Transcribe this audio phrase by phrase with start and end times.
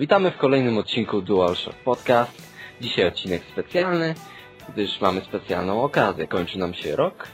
[0.00, 2.42] Witamy w kolejnym odcinku DualShock Podcast.
[2.80, 4.14] Dzisiaj odcinek specjalny,
[4.72, 6.26] gdyż mamy specjalną okazję.
[6.26, 7.28] Kończy nam się rok.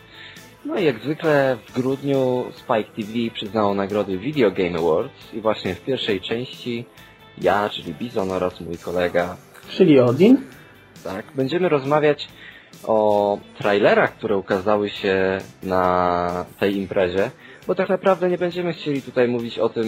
[0.64, 5.74] No i jak zwykle w grudniu Spike TV przyznało nagrody Video Game Awards i właśnie
[5.74, 6.84] w pierwszej części
[7.38, 9.36] ja, czyli Bizon oraz mój kolega,
[9.70, 10.42] Czyli Odin.
[11.04, 12.28] tak, będziemy rozmawiać
[12.84, 17.30] o trailerach, które ukazały się na tej imprezie,
[17.66, 19.86] bo tak naprawdę nie będziemy chcieli tutaj mówić o tym,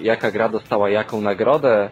[0.00, 1.90] jaka gra dostała jaką nagrodę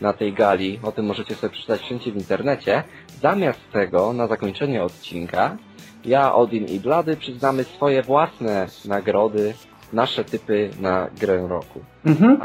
[0.00, 2.82] na tej gali, o tym możecie sobie przeczytać wszędzie w internecie.
[3.22, 5.56] Zamiast tego, na zakończenie odcinka,
[6.04, 9.54] ja, Odin i Blady przyznamy swoje własne nagrody,
[9.92, 11.80] nasze typy na grę roku.
[12.06, 12.40] Mhm.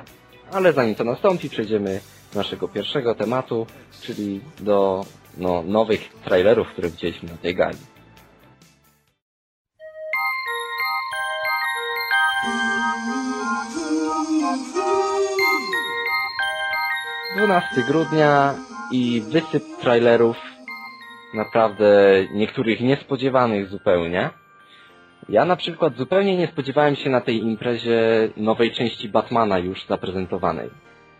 [0.51, 1.99] Ale zanim to nastąpi, przejdziemy
[2.33, 3.67] do naszego pierwszego tematu,
[4.01, 5.05] czyli do
[5.37, 7.77] no, nowych trailerów, które widzieliśmy na tej gali.
[17.35, 18.53] 12 grudnia
[18.91, 20.37] i wysyp trailerów
[21.33, 21.85] naprawdę
[22.33, 24.29] niektórych niespodziewanych zupełnie.
[25.29, 30.69] Ja na przykład zupełnie nie spodziewałem się na tej imprezie nowej części Batmana już zaprezentowanej.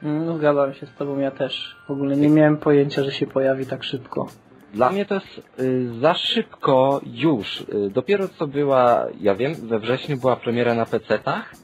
[0.02, 1.76] No zgadzam się z tobą, ja też.
[1.88, 4.28] W ogóle nie miałem pojęcia, że się pojawi tak szybko.
[4.74, 7.62] Dla mnie to jest y, za szybko już.
[7.62, 11.56] Y, dopiero co była, ja wiem, we wrześniu była premiera na PC-tach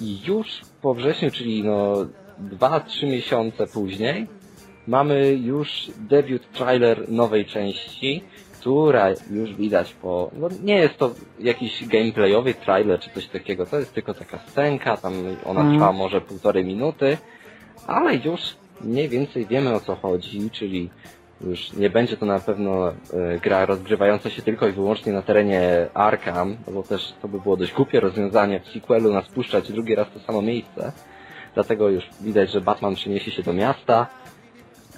[0.00, 2.06] i już po wrześniu, czyli no
[2.58, 4.26] 2-3 miesiące później,
[4.86, 8.24] mamy już debiut trailer nowej części,
[8.60, 10.30] która już widać po...
[10.32, 14.96] No nie jest to jakiś gameplayowy trailer czy coś takiego, to jest tylko taka scenka,
[14.96, 15.12] tam
[15.44, 15.78] ona Mhm.
[15.78, 17.18] trwa może półtorej minuty,
[17.86, 18.40] ale już
[18.80, 20.90] mniej więcej wiemy o co chodzi, czyli
[21.40, 22.92] już nie będzie to na pewno e,
[23.42, 27.72] gra rozgrywająca się tylko i wyłącznie na terenie Arkham, bo też to by było dość
[27.72, 30.92] głupie rozwiązanie w sequelu nas puszczać drugi raz to samo miejsce.
[31.54, 34.06] Dlatego już widać, że Batman przeniesie się do miasta.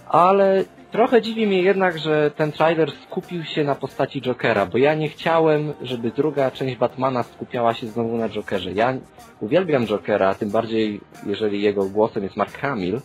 [0.08, 4.95] Ale trochę dziwi mnie jednak, że ten trailer skupił się na postaci Jokera, bo ja
[4.95, 8.73] nie chciałem, żeby druga część Batmana skupiała się znowu na Jokerze.
[8.73, 8.95] Ja
[9.41, 13.01] uwielbiam Jokera, tym bardziej jeżeli jego głosem jest Mark Hamill,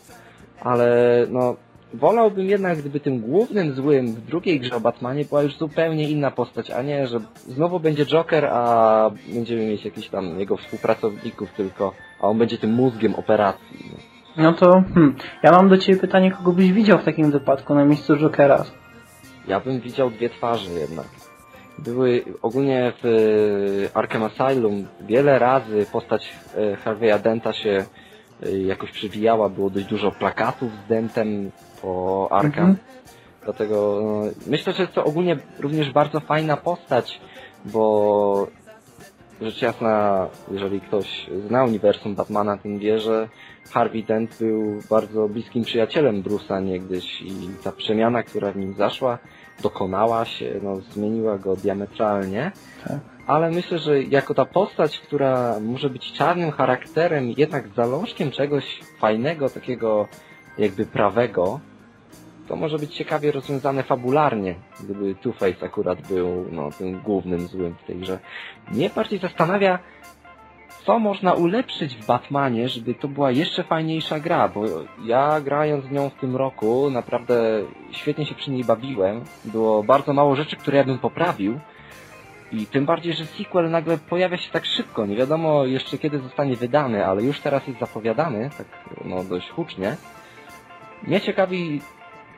[0.62, 1.56] ale no
[1.94, 6.31] wolałbym jednak, gdyby tym głównym złym w drugiej grze o Batmanie była już zupełnie inna
[6.31, 11.94] postać, a nie, że znowu będzie Joker, a będziemy mieć jakichś tam jego współpracowników tylko,
[12.22, 13.91] a on będzie tym mózgiem operacji.
[13.91, 14.17] No.
[14.38, 17.85] No to, hmm, ja mam do ciebie pytanie, kogo byś widział w takim wypadku na
[17.85, 18.66] miejscu Jokera?
[19.47, 21.07] Ja bym widział dwie twarze jednak.
[21.79, 27.85] Były ogólnie w e, Arkham Asylum wiele razy postać e, Harvey'a Denta się
[28.44, 31.51] e, jakoś przewijała, było dość dużo plakatów z Dentem
[31.81, 32.69] po Arkham.
[32.69, 32.77] Mhm.
[33.44, 37.22] Dlatego no, myślę, że jest to ogólnie również bardzo fajna postać,
[37.66, 38.47] bo
[39.42, 43.30] rzecz jasna, jeżeli ktoś zna uniwersum Batmana, ten wie, że
[43.72, 47.34] Harvey Dent był bardzo bliskim przyjacielem Bruce'a niegdyś i
[47.64, 49.18] ta przemiana, która w nim zaszła,
[49.62, 52.52] dokonała się, no, zmieniła go diametralnie.
[52.88, 53.00] Tak.
[53.28, 59.50] Ale myślę, że jako ta postać, która może być czarnym charakterem, jednak zalążkiem czegoś fajnego,
[59.50, 60.08] takiego
[60.58, 61.59] jakby prawego,
[62.47, 67.84] to może być ciekawie rozwiązane fabularnie, gdyby Two-Face akurat był no, tym głównym złym w
[67.84, 68.19] tej grze.
[68.72, 69.80] Mnie bardziej zastanawia,
[70.86, 74.63] co można ulepszyć w Batmanie, żeby to była jeszcze fajniejsza gra, bo
[75.06, 79.24] ja grając w nią w tym roku naprawdę świetnie się przy niej bawiłem.
[79.46, 81.59] Było bardzo mało rzeczy, które ja bym poprawił.
[82.52, 85.06] I tym bardziej, że sequel nagle pojawia się tak szybko.
[85.06, 88.68] Nie wiadomo jeszcze kiedy zostanie wydany, ale już teraz jest zapowiadany, tak
[89.06, 89.97] no dość hucznie.
[91.03, 91.81] Mnie ciekawi,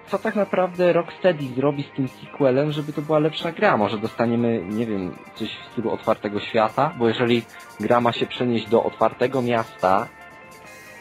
[0.09, 3.78] co tak naprawdę Rocksteady zrobi z tym sequelem, żeby to była lepsza gra.
[3.78, 7.42] Może dostaniemy, nie wiem, coś w stylu otwartego świata, bo jeżeli
[7.80, 10.08] gra ma się przenieść do otwartego miasta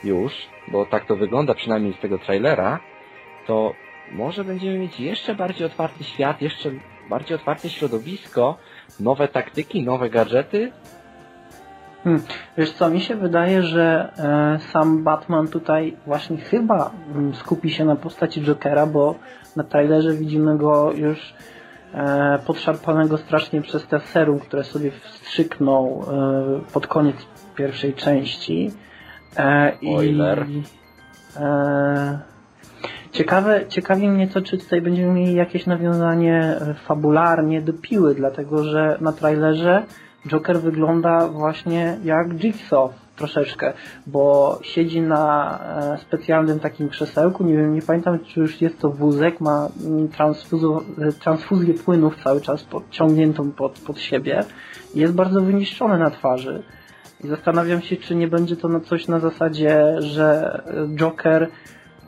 [0.04, 0.32] już,
[0.68, 2.80] bo tak to wygląda przynajmniej z tego trailera,
[3.46, 3.74] to
[4.12, 6.70] może będziemy mieć jeszcze bardziej otwarty świat, jeszcze
[7.08, 8.58] bardziej otwarte środowisko,
[9.00, 10.72] nowe taktyki, nowe gadżety.
[12.04, 12.22] Hmm.
[12.58, 17.84] Wiesz co, mi się wydaje, że e, sam Batman tutaj właśnie chyba mm, skupi się
[17.84, 19.14] na postaci Jokera, bo
[19.56, 21.34] na trailerze widzimy go już
[21.94, 26.04] e, podszarpanego strasznie przez te serum, które sobie wstrzyknął
[26.66, 27.16] e, pod koniec
[27.56, 28.70] pierwszej części.
[29.36, 30.48] E, Spoiler.
[30.48, 30.62] I,
[31.36, 32.18] e,
[33.12, 38.64] ciekawe, ciekawi mnie to, czy tutaj będziemy mieli jakieś nawiązanie e, fabularnie do piły, dlatego
[38.64, 39.82] że na trailerze
[40.28, 43.72] Joker wygląda właśnie jak Jigsaw troszeczkę,
[44.06, 45.58] bo siedzi na
[45.94, 50.08] e, specjalnym takim krzesełku, nie wiem, nie pamiętam czy już jest to wózek, ma mm,
[50.98, 54.44] e, transfuzję płynów cały czas podciągniętą pod, pod siebie
[54.94, 56.62] i jest bardzo wyniszczony na twarzy.
[57.24, 60.60] I zastanawiam się, czy nie będzie to coś na zasadzie, że
[60.94, 61.48] Joker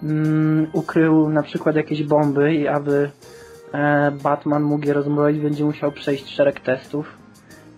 [0.03, 3.11] mm, ukrył na przykład jakieś bomby i aby
[3.73, 7.20] e, Batman mógł je rozbroić, będzie musiał przejść szereg testów.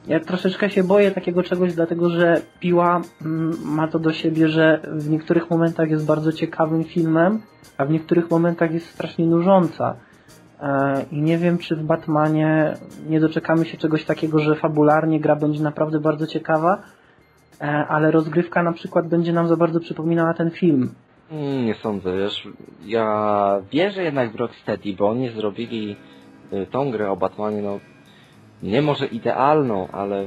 [0.06, 4.81] Ja troszeczkę się boję takiego czegoś, dlatego że Piła mm, ma to do siebie, że
[4.93, 7.43] w niektórych momentach jest bardzo ciekawym filmem,
[7.78, 9.96] a w niektórych momentach jest strasznie nużąca.
[10.60, 12.75] E, I nie wiem, czy w Batmanie
[13.08, 16.82] nie doczekamy się czegoś takiego, że fabularnie gra będzie naprawdę bardzo ciekawa,
[17.60, 20.94] e, ale rozgrywka na przykład będzie nam za bardzo przypominała ten film.
[21.31, 22.48] Mm, Nie sądzę, wiesz,
[22.87, 25.96] ja wierzę jednak w Rocksteady, bo oni zrobili
[26.52, 27.78] y, tą grę o Batmanie, no
[28.62, 30.26] nie może idealną, ale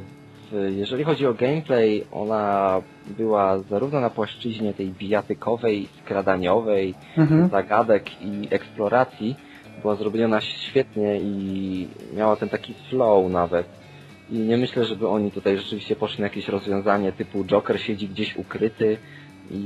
[0.51, 2.81] w, jeżeli chodzi o gameplay, ona
[3.17, 7.49] była zarówno na płaszczyźnie tej bijatykowej, skradaniowej, Mhm.
[7.49, 9.35] zagadek i eksploracji,
[9.81, 13.67] była zrobiona świetnie i miała ten taki flow nawet.
[14.31, 18.37] I nie myślę, żeby oni tutaj rzeczywiście poszli na jakieś rozwiązanie typu Joker siedzi gdzieś
[18.37, 18.97] ukryty
[19.51, 19.57] i,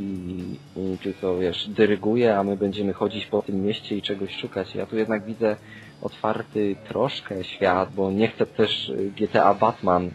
[0.78, 4.76] i tylko wiesz, dyryguje, a my będziemy chodzić po tym mieście i czegoś szukać.
[4.76, 5.56] Ja tu jednak widzę
[6.02, 10.10] otwarty troszkę świat, bo nie chcę też y, GTA Batman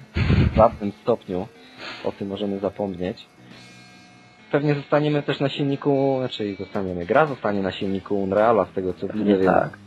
[0.52, 1.46] w żadnym stopniu.
[2.04, 3.26] O tym możemy zapomnieć.
[4.50, 9.00] Pewnie zostaniemy też na silniku, znaczy zostaniemy, gra zostanie na silniku Unreala z tego co
[9.06, 9.78] widzę, Pewnie więc, tak.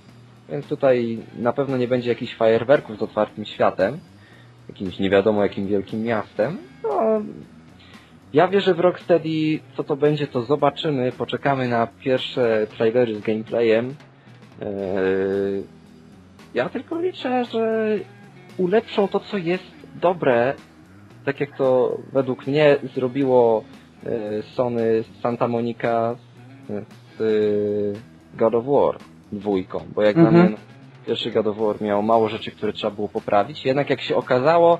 [0.49, 3.99] więc tutaj na pewno nie będzie jakichś fajerwerków z otwartym światem,
[4.69, 6.57] jakimś nie wiadomo jakim wielkim miastem.
[6.83, 7.21] No,
[8.33, 13.95] ja wierzę w Rocksteady, co to będzie, to zobaczymy, poczekamy na pierwsze trailery z gameplayem.
[14.61, 15.63] Eee,
[16.53, 17.97] ja tylko liczę, że
[18.57, 19.63] ulepszą to, co jest
[20.01, 20.53] dobre,
[21.25, 23.63] tak jak to według mnie zrobiło
[24.05, 26.15] e, Sony Santa Monica
[26.69, 28.97] z e, God of War
[29.31, 30.35] dwójką, bo jak Mhm.
[30.35, 30.57] dla mnie no,
[31.07, 34.79] pierwszy God of War miał mało rzeczy, które trzeba było poprawić, jednak jak się okazało,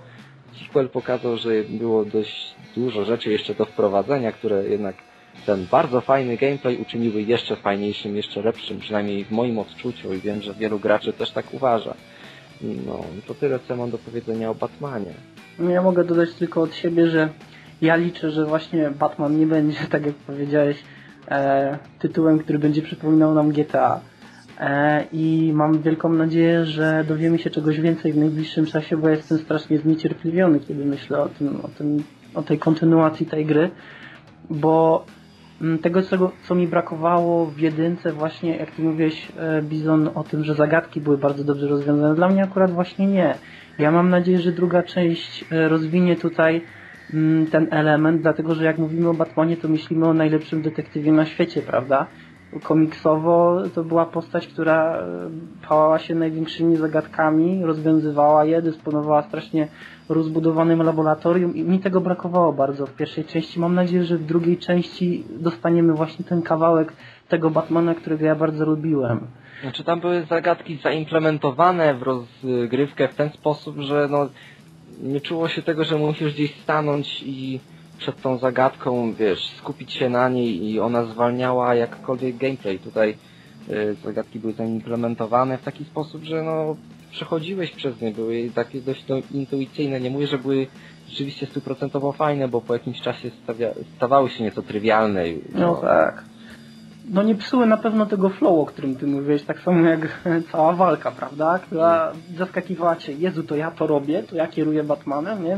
[0.60, 4.96] sequel pokazał, że było dość dużo rzeczy jeszcze do wprowadzenia, które jednak
[5.46, 10.42] ten bardzo fajny gameplay uczyniły jeszcze fajniejszym, jeszcze lepszym, przynajmniej w moim odczuciu i wiem,
[10.42, 11.94] że wielu graczy też tak uważa.
[12.62, 15.14] No, to tyle, co mam do powiedzenia o Batmanie.
[15.60, 17.30] No Ja mogę dodać tylko od siebie, że
[17.82, 20.84] ja liczę, że właśnie Batman nie będzie, tak jak powiedziałeś,
[21.28, 24.02] e, tytułem, który będzie przypominał nam GTA.
[24.60, 29.38] E, I mam wielką nadzieję, że dowiemy się czegoś więcej w najbliższym czasie, bo jestem
[29.38, 32.04] strasznie zniecierpliwiony, kiedy myślę o tym, o tym,
[32.36, 33.70] o tej kontynuacji tej gry,
[34.50, 35.06] bo
[35.82, 40.44] tego, co, co mi brakowało w jedynce właśnie, jak ty mówiłeś, e, Bizon, o tym,
[40.44, 43.36] że zagadki były bardzo dobrze rozwiązane, dla mnie akurat właśnie nie.
[43.80, 46.62] Ja mam nadzieję, że druga część e, rozwinie tutaj
[47.14, 51.26] mm, ten element, dlatego że jak mówimy o Batmanie, to myślimy o najlepszym detektywie na
[51.26, 52.08] świecie, prawda?
[52.64, 55.04] Komiksowo to była postać, która e,
[55.70, 59.68] pałała się największymi zagadkami, rozwiązywała je, dysponowała strasznie
[60.10, 63.60] rozbudowanym laboratorium i mi tego brakowało bardzo w pierwszej części.
[63.60, 66.94] Mam nadzieję, że w drugiej części dostaniemy właśnie ten kawałek
[67.28, 69.28] tego Batmana, którego ja bardzo lubiłem.
[69.62, 74.30] Znaczy tam były zagadki zaimplementowane w rozgrywkę w ten sposób, że no
[75.04, 77.60] nie czuło się tego, że musisz gdzieś stanąć i
[77.98, 82.80] przed tą zagadką, wiesz, skupić się na niej i ona zwalniała jakkolwiek gameplay.
[82.80, 83.18] Tutaj
[83.70, 86.76] y, zagadki były zaimplementowane w taki sposób, że no
[87.12, 90.00] przechodziłeś przez nie, były takie dość no, intuicyjne.
[90.00, 90.68] Nie mówię, że były
[91.10, 95.24] rzeczywiście stuprocentowo fajne, bo po jakimś czasie stawia, stawały się nieco trywialne.
[95.54, 96.24] No tak.
[97.10, 100.20] No nie psuły na pewno tego flow, o którym ty mówiłeś, tak samo jak
[100.52, 101.60] cała walka, prawda?
[101.60, 105.58] Która zaskakiwała cię, Jezu, to ja to robię, to ja kieruję Batmanem, nie?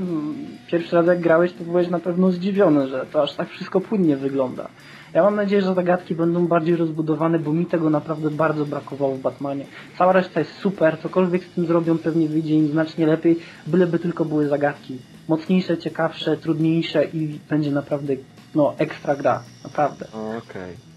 [0.67, 4.17] Pierwszy raz jak grałeś, to byłeś na pewno zdziwiony, że to aż tak wszystko płynnie
[4.17, 4.69] wygląda.
[5.13, 9.21] Ja mam nadzieję, że zagadki będą bardziej rozbudowane, bo mi tego naprawdę bardzo brakowało w
[9.21, 9.65] Batmanie.
[9.97, 14.25] Cała reszta jest super, cokolwiek z tym zrobią pewnie wyjdzie im znacznie lepiej, byleby tylko
[14.25, 14.97] były zagadki.
[15.27, 18.13] Mocniejsze, ciekawsze, trudniejsze i będzie naprawdę,
[18.55, 19.43] no, ekstra gra.
[19.63, 20.05] Naprawdę.
[20.13, 20.73] Okej.
[20.73, 20.88] E,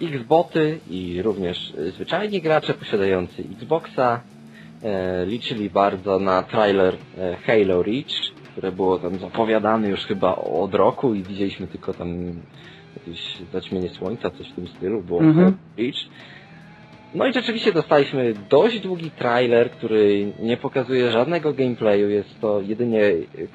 [0.00, 4.20] Xboty i również e, zwyczajni gracze posiadający Xboxa
[4.82, 10.74] e, liczyli bardzo na trailer e, Halo Reach, które było tam zapowiadane już chyba od
[10.74, 12.32] roku i widzieliśmy tylko tam
[12.96, 15.44] jakieś zaćmienie słońca, coś w tym stylu, było Mhm.
[15.44, 15.98] Halo Reach.
[17.14, 23.02] No i rzeczywiście dostaliśmy dość długi trailer, który nie pokazuje żadnego gameplayu, jest to jedynie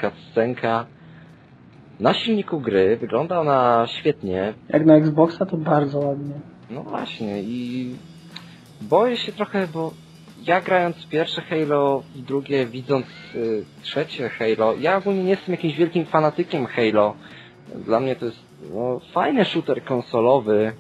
[0.02, 0.86] cutscenka
[2.00, 6.34] na silniku gry, wygląda ona świetnie, Jak na Xboxa to bardzo ładnie.
[6.70, 7.96] no właśnie i
[8.82, 9.94] boję się trochę, bo
[10.48, 15.76] ja grając pierwsze Halo i drugie widząc y, trzecie Halo, ja ogólnie nie jestem jakimś
[15.76, 17.14] wielkim fanatykiem Halo.
[17.86, 18.40] Dla mnie to jest
[18.74, 20.72] no, fajny shooter konsolowy.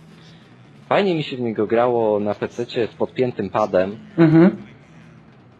[0.90, 3.98] Fajnie mi się w niego grało na PC z podpiętym padem.
[4.18, 4.58] Mhm.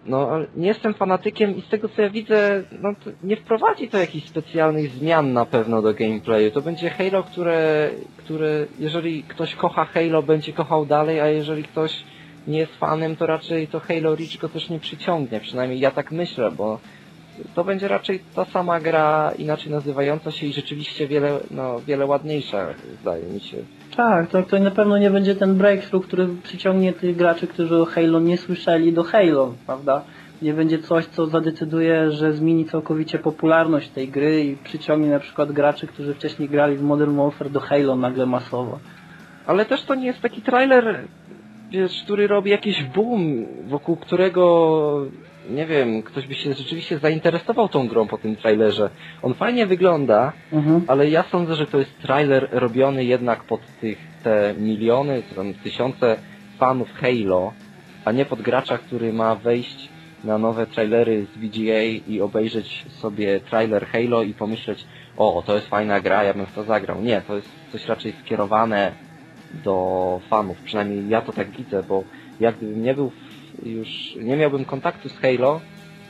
[0.06, 2.94] No, nie jestem fanatykiem i z tego co ja widzę, no
[3.24, 6.52] nie wprowadzi to jakichś specjalnych zmian na pewno do gameplayu.
[6.52, 12.04] To będzie Halo, które, które jeżeli ktoś kocha Halo, będzie kochał dalej, a jeżeli ktoś
[12.48, 15.40] nie jest fanem, to raczej to Halo Reach go też nie przyciągnie.
[15.40, 16.80] Przynajmniej ja tak myślę, bo
[17.56, 22.74] to będzie raczej ta sama gra, inaczej nazywająca się i rzeczywiście wiele, no, wiele ładniejsza,
[23.02, 23.58] zdaje mi się.
[23.96, 27.86] Tak, to, to na pewno nie będzie ten breakthrough, który przyciągnie tych graczy, którzy o
[27.86, 30.02] Halo nie słyszeli do Halo, prawda?
[30.42, 35.52] Nie będzie coś, co zadecyduje, że zmieni całkowicie popularność tej gry i przyciągnie na przykład
[35.52, 38.80] graczy, którzy wcześniej grali w Modern Warfare do Halo nagle masowo.
[39.48, 41.00] Ale też to nie jest taki trailer,
[41.72, 45.06] wiesz, który robi jakiś boom, wokół którego,
[45.50, 48.90] nie wiem, ktoś by się rzeczywiście zainteresował tą grą po tym trailerze.
[49.22, 50.82] On fajnie wygląda, Mhm.
[50.88, 55.54] ale ja sądzę, że to jest trailer robiony jednak pod tych te miliony, czy tam
[55.54, 56.18] tysiące
[56.58, 57.54] fanów Halo,
[58.06, 59.90] a nie pod gracza, który ma wejść
[60.24, 64.86] na nowe trailery z VGA i obejrzeć sobie trailer Halo i pomyśleć,
[65.18, 67.02] o, to jest fajna gra, ja bym w to zagrał.
[67.02, 68.92] Nie, to jest coś raczej skierowane
[69.64, 72.04] do fanów, przynajmniej ja to tak widzę, bo
[72.40, 73.12] jak gdybym nie był
[73.64, 75.62] już, nie miałbym kontaktu z Halo,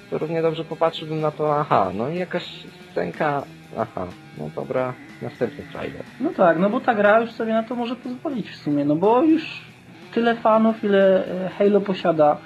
[0.10, 2.44] to równie dobrze popatrzyłbym na to, aha, no i jakaś
[2.92, 3.44] scenka,
[3.78, 4.08] aha,
[4.38, 6.04] no dobra, następny trailer.
[6.20, 8.96] No tak, no bo ta gra już sobie na to może pozwolić w sumie, no
[8.96, 9.62] bo już
[10.14, 12.38] tyle fanów, ile e, Halo posiada,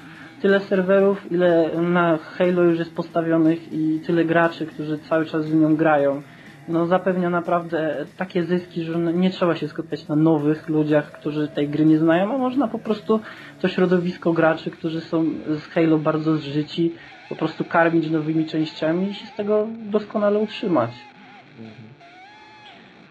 [0.41, 5.55] tyle serwerów, ile na Halo już jest postawionych i tyle graczy, którzy cały czas w
[5.55, 6.21] nią grają.
[6.67, 11.47] No zapewnia naprawdę takie zyski, że no nie trzeba się skupiać na nowych ludziach, którzy
[11.47, 13.19] tej gry nie znają, a można po prostu
[13.59, 16.93] to środowisko graczy, którzy są z Halo bardzo zżyci,
[17.29, 20.91] po prostu karmić nowymi częściami i się z tego doskonale utrzymać.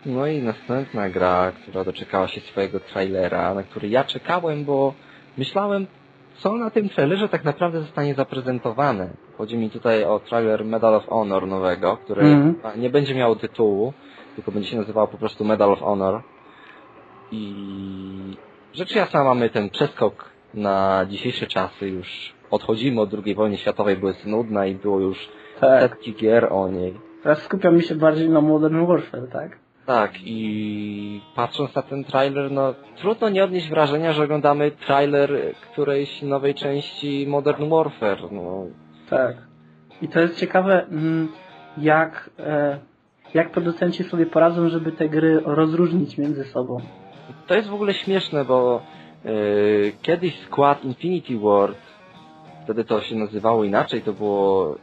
[0.07, 4.95] No i następna gra, która doczekała się swojego trailera, na który ja czekałem, bo
[5.39, 5.87] myślałem,
[6.39, 9.09] co na tym trailerze tak naprawdę zostanie zaprezentowane.
[9.39, 12.81] Chodzi mi tutaj o trailer Medal of Honor nowego, który Mhm.
[12.81, 13.93] nie będzie miało tytułu,
[14.35, 16.23] tylko będzie się nazywało po prostu Medal of Honor.
[17.33, 18.37] I
[18.75, 20.25] rzecz jasna mamy ten przeskok
[20.55, 25.29] na dzisiejsze czasy, już odchodzimy od II wojny światowej, bo jest nudna i było już
[25.61, 25.81] Tak.
[25.83, 26.95] setki gier o niej.
[27.23, 29.59] Teraz skupiamy się bardziej na Modern Warfare, tak?
[29.87, 35.31] Tak, i patrząc na ten trailer, no trudno nie odnieść wrażenia, że oglądamy trailer
[35.73, 38.33] którejś nowej części Modern Warfare.
[38.33, 38.67] No,
[39.11, 39.37] Tak.
[40.03, 41.29] I to jest ciekawe, mm,
[41.79, 42.79] jak, e,
[43.35, 46.81] jak producenci sobie poradzą, żeby te gry rozróżnić między sobą.
[47.47, 48.83] to jest w ogóle śmieszne, bo
[49.25, 51.79] yy, kiedyś skład Infinity Ward,
[52.65, 54.77] wtedy to się nazywało inaczej, to było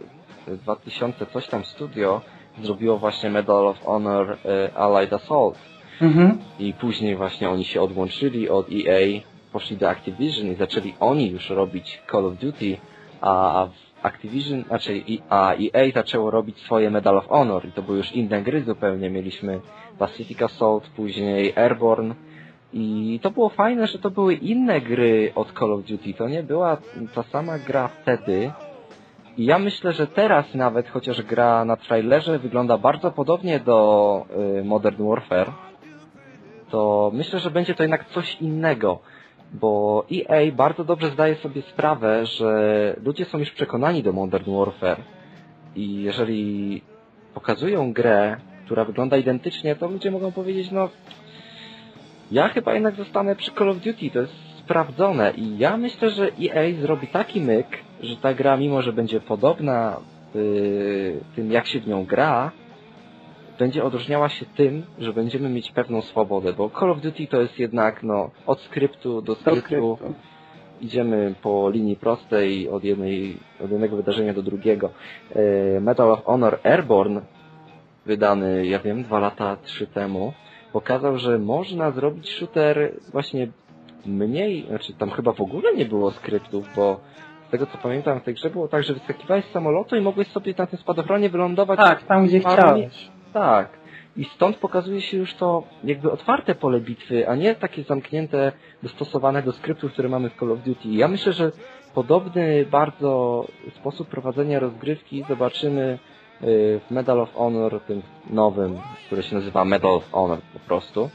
[0.48, 2.22] 2000 coś tam studio,
[2.62, 5.58] zrobiło właśnie Medal of Honor yy, Allied Assault.
[6.02, 6.38] Mhm.
[6.60, 11.50] I później właśnie oni się odłączyli od EA, poszli do Activision i zaczęli oni już
[11.50, 12.78] robić Call of Duty,
[13.22, 13.68] a
[14.02, 17.98] w Activision, znaczy i- a EA zaczęło robić swoje Medal of Honor i to były
[17.98, 19.10] już inne gry zupełnie.
[19.10, 19.60] Mieliśmy
[20.00, 22.16] Pacific Assault, później Airborne
[22.74, 26.14] i to było fajne, że to były inne gry od Call of Duty.
[26.14, 26.78] To nie była
[27.16, 28.52] ta sama gra wtedy.
[29.38, 34.26] I ja myślę, że teraz nawet, chociaż gra na trailerze wygląda bardzo podobnie do
[34.60, 35.52] y, Modern Warfare,
[36.70, 39.00] to myślę, że będzie to jednak coś innego,
[39.54, 45.02] bo EA bardzo dobrze zdaje sobie sprawę, że ludzie są już przekonani do Modern Warfare
[45.76, 46.82] i jeżeli
[47.34, 50.90] pokazują grę, która wygląda identycznie, to ludzie mogą powiedzieć, no
[52.32, 56.32] ja chyba jednak zostanę przy Call of Duty, to jest sprawdzone i ja myślę, że
[56.42, 57.68] EA zrobi taki myk,
[58.02, 59.98] że ta gra, mimo że będzie podobna
[60.36, 62.52] y, tym, jak się w nią gra,
[63.60, 67.60] będzie odróżniała się tym, że będziemy mieć pewną swobodę, bo Call of Duty to jest
[67.60, 70.14] jednak no, od skryptu do skryptu, skryptu.
[70.82, 74.90] idziemy po linii prostej od, jednej, od jednego wydarzenia do drugiego.
[75.36, 77.22] E, Medal of Honor Airborne,
[78.06, 80.34] wydany, ja wiem, dwa lata, trzy temu,
[80.74, 83.48] pokazał, że można zrobić shooter właśnie
[84.06, 87.00] mniej, znaczy tam chyba w ogóle nie było skryptów, bo
[87.48, 90.28] z tego co pamiętam w tej grze było tak, że wyskakiwałeś z samolotu i mogłeś
[90.28, 93.10] sobie na tym spadochronie wylądować Tak, tam gdzie Armii- chciałeś.
[93.34, 93.70] tak.
[94.18, 98.52] I stąd pokazuje się już to jakby otwarte pole bitwy, a nie takie zamknięte,
[98.84, 100.88] dostosowane do skryptów, które mamy w Call of Duty.
[100.88, 101.52] I ja myślę, że
[101.94, 103.46] podobny bardzo
[103.76, 106.00] sposób prowadzenia rozgrywki zobaczymy
[106.44, 111.10] y, w Medal of Honor, tym nowym, który się nazywa Medal of Honor po prostu.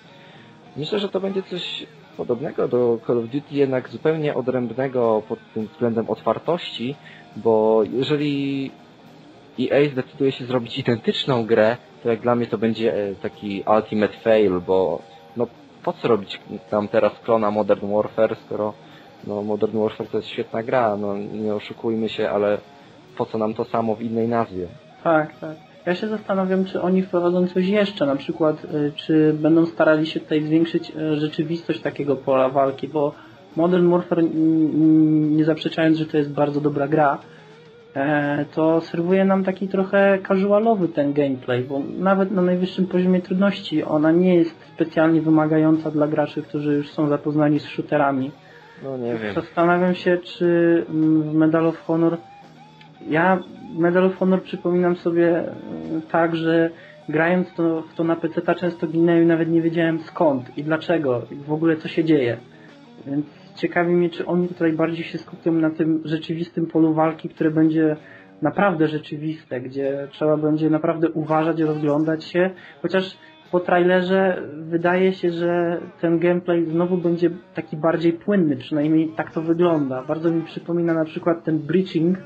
[0.76, 1.86] Myślę, że to będzie coś
[2.18, 6.94] podobnego do Call of Duty, jednak zupełnie odrębnego pod tym względem otwartości,
[7.36, 8.70] bo jeżeli
[9.60, 14.18] EA zdecyduje się zrobić identyczną grę, to jak dla mnie to będzie e, taki ultimate
[14.18, 15.02] fail, bo
[15.36, 15.46] no
[15.84, 18.74] po co robić tam teraz klona Modern Warfare, skoro
[19.26, 22.58] no Modern Warfare to jest świetna gra, no nie oszukujmy się, ale
[23.16, 24.66] po co nam to samo w innej nazwie?
[25.04, 25.67] Tak, tak.
[25.88, 30.20] Ja się zastanawiam, czy oni wprowadzą coś jeszcze, na przykład, y, czy będą starali się
[30.20, 33.14] tutaj zwiększyć y, rzeczywistość takiego pola walki, bo
[33.56, 34.24] Modern Warfare,
[35.36, 37.18] nie zaprzeczając, że to jest bardzo dobra gra,
[37.94, 43.84] e, to serwuje nam taki trochę casualowy ten gameplay, bo nawet na najwyższym poziomie trudności
[43.84, 48.30] ona nie jest specjalnie wymagająca dla graczy, którzy już są zapoznani z shooterami.
[48.84, 49.34] No nie wiem.
[49.34, 50.46] Zastanawiam się, czy
[50.90, 52.16] mm, w Medal of Honor.
[53.08, 53.42] Ja
[53.78, 55.52] Medal of Honor przypominam sobie e,
[56.10, 56.70] tak, że
[57.08, 61.22] grając to, w to na PC często ginęłem i nawet nie wiedziałem skąd i dlaczego
[61.30, 62.36] i w ogóle co się dzieje.
[63.06, 67.50] Więc ciekawi mnie, czy oni tutaj bardziej się skupią na tym rzeczywistym polu walki, które
[67.50, 67.96] będzie
[68.42, 72.50] naprawdę rzeczywiste, gdzie trzeba będzie naprawdę uważać, rozglądać się,
[72.82, 73.18] chociaż
[73.50, 79.42] po trailerze wydaje się, że ten gameplay znowu będzie taki bardziej płynny, przynajmniej tak to
[79.42, 80.04] wygląda.
[80.04, 82.18] Bardzo mi przypomina na przykład ten breaching,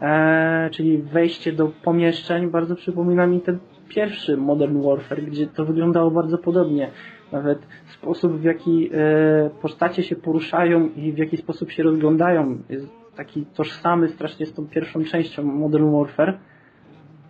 [0.00, 6.10] e, czyli wejście do pomieszczeń, bardzo przypomina mi ten pierwszy Modern Warfare, gdzie to wyglądało
[6.10, 6.90] bardzo podobnie.
[7.32, 12.88] Nawet sposób, w jaki e, postacie się poruszają i w jaki sposób się rozglądają jest
[13.16, 16.38] taki tożsamy strasznie z tą pierwszą częścią Modern Warfare.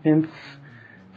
[0.04, 0.26] Więc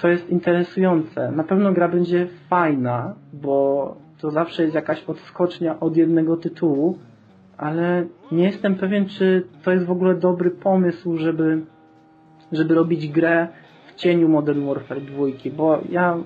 [0.01, 1.31] to jest interesujące.
[1.31, 6.97] Na pewno gra będzie fajna, bo to zawsze jest jakaś odskocznia od jednego tytułu,
[7.61, 11.61] ale nie jestem pewien, czy to jest w ogóle dobry pomysł, żeby,
[12.51, 13.47] żeby robić grę
[13.87, 15.25] w cieniu Modern Warfare 2,
[15.57, 16.17] bo ja,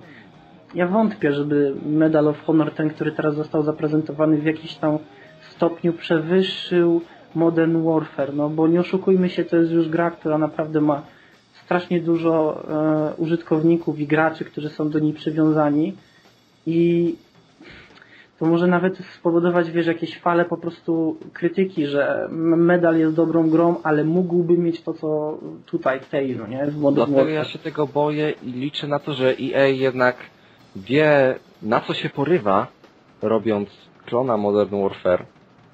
[0.76, 4.98] ja wątpię, żeby Medal of Honor, ten, który teraz został zaprezentowany w jakiś tam
[5.42, 7.02] stopniu przewyższył
[7.36, 11.04] Modern Warfare, no bo nie oszukujmy się, to jest już gra, która naprawdę ma
[11.66, 15.94] strasznie dużo e, użytkowników i graczy, którzy są do niej przywiązani
[16.66, 17.16] i
[18.40, 23.76] to może nawet spowodować, wiesz, jakieś fale po prostu krytyki, że medal jest dobrą grą,
[23.84, 26.66] ale mógłby mieć to, co tutaj w tej, no nie?
[26.66, 30.16] W Modern Dlatego ja się tego boję i liczę na to, że EA jednak
[30.76, 32.68] wie, na co się porywa,
[33.22, 33.70] robiąc
[34.06, 35.26] klona Modern Warfare.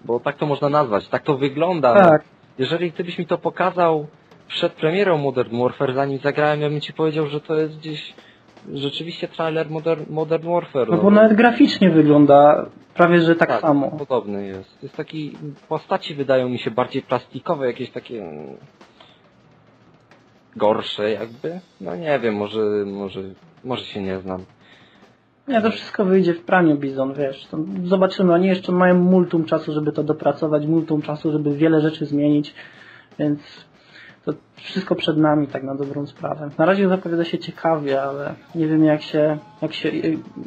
[0.05, 1.93] Bo tak to można nazwać, tak to wygląda.
[1.93, 2.23] Tak,
[2.57, 4.07] Jeżeli ty byś mi to pokazał
[4.47, 8.13] przed premierą Modern Warfare, zanim zagrałem, ja bym ci powiedział, że to jest gdzieś
[8.73, 10.89] rzeczywiście trailer Modern, Modern Warfare.
[10.89, 13.91] no bo nawet graficznie wygląda prawie, że tak, tak, samo.
[13.91, 14.83] podobny jest.
[14.83, 15.37] Jest taki,
[15.69, 18.57] postaci wydają mi się bardziej plastikowe, jakieś takie mm,
[20.55, 21.59] gorsze jakby.
[21.81, 23.21] No nie wiem, może, może,
[23.63, 24.45] może się nie znam.
[25.47, 27.45] Nie, to wszystko wyjdzie w praniu Bizon, wiesz.
[27.45, 32.05] To zobaczymy, oni jeszcze mają multum czasu, żeby to dopracować, multum czasu, żeby wiele rzeczy
[32.05, 32.53] zmienić,
[33.19, 33.39] więc
[34.25, 36.49] to wszystko przed nami, tak na dobrą sprawę.
[36.57, 39.91] Na razie zapowiada się ciekawie, ale nie wiem jak się, jak się,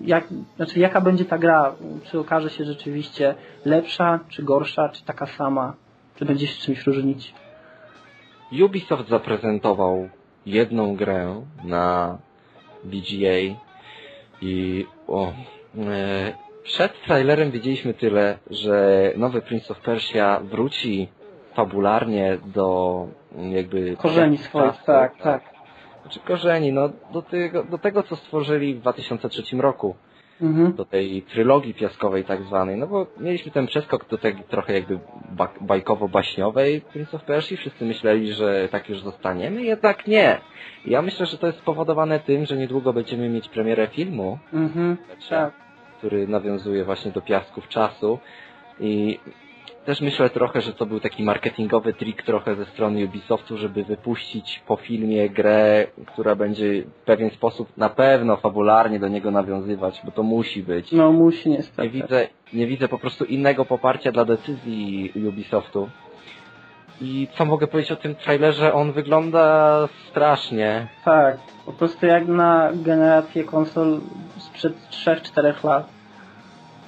[0.03, 0.25] jak,
[0.57, 3.35] znaczy jaka będzie ta gra, czy okaże się rzeczywiście
[3.65, 5.75] lepsza, czy gorsza, czy taka sama,
[6.17, 7.35] czy będzie się czymś różnić.
[8.65, 10.09] Ubisoft zaprezentował
[10.47, 12.19] jedną grę na
[12.85, 13.57] VGA
[14.43, 15.33] i o,
[15.79, 16.33] e,
[16.63, 21.09] przed trailerem wiedzieliśmy tyle, że nowy Prince of Persia wróci
[21.55, 23.07] fabularnie do
[23.51, 25.43] jakby Korzeni czasu, swoich, tak, tak.
[26.03, 29.95] Znaczy korzeni, no do tego, do tego co stworzyli w 2003 roku.
[30.43, 30.73] Mhm.
[30.73, 34.99] do tej trylogii piaskowej tak zwanej, no bo mieliśmy ten przeskok do tej trochę jakby
[35.31, 40.39] ba bajkowo-baśniowej Prince of Persia, wszyscy myśleli, że tak już zostaniemy, jednak nie.
[40.87, 44.97] Ja myślę, że to jest spowodowane tym, że niedługo będziemy mieć premierę filmu, Mhm.
[45.31, 45.53] Tak.
[45.99, 48.19] który nawiązuje właśnie do piasków czasu
[48.81, 49.19] i
[49.85, 54.63] też myślę trochę, że to był taki marketingowy trik trochę ze strony Ubisoftu, żeby wypuścić
[54.67, 60.11] po filmie grę, która będzie w pewien sposób na pewno fabularnie do niego nawiązywać, bo
[60.11, 60.93] to musi być.
[60.93, 61.83] No musi niestety.
[61.83, 65.89] Nie widzę, nie widzę po prostu innego poparcia dla decyzji Ubisoftu.
[67.01, 68.75] I co mogę powiedzieć o tym trailerze?
[68.75, 70.87] On wygląda strasznie.
[71.05, 74.01] Tak, po prostu jak na generację konsol
[74.39, 75.94] sprzed 3-4 lat.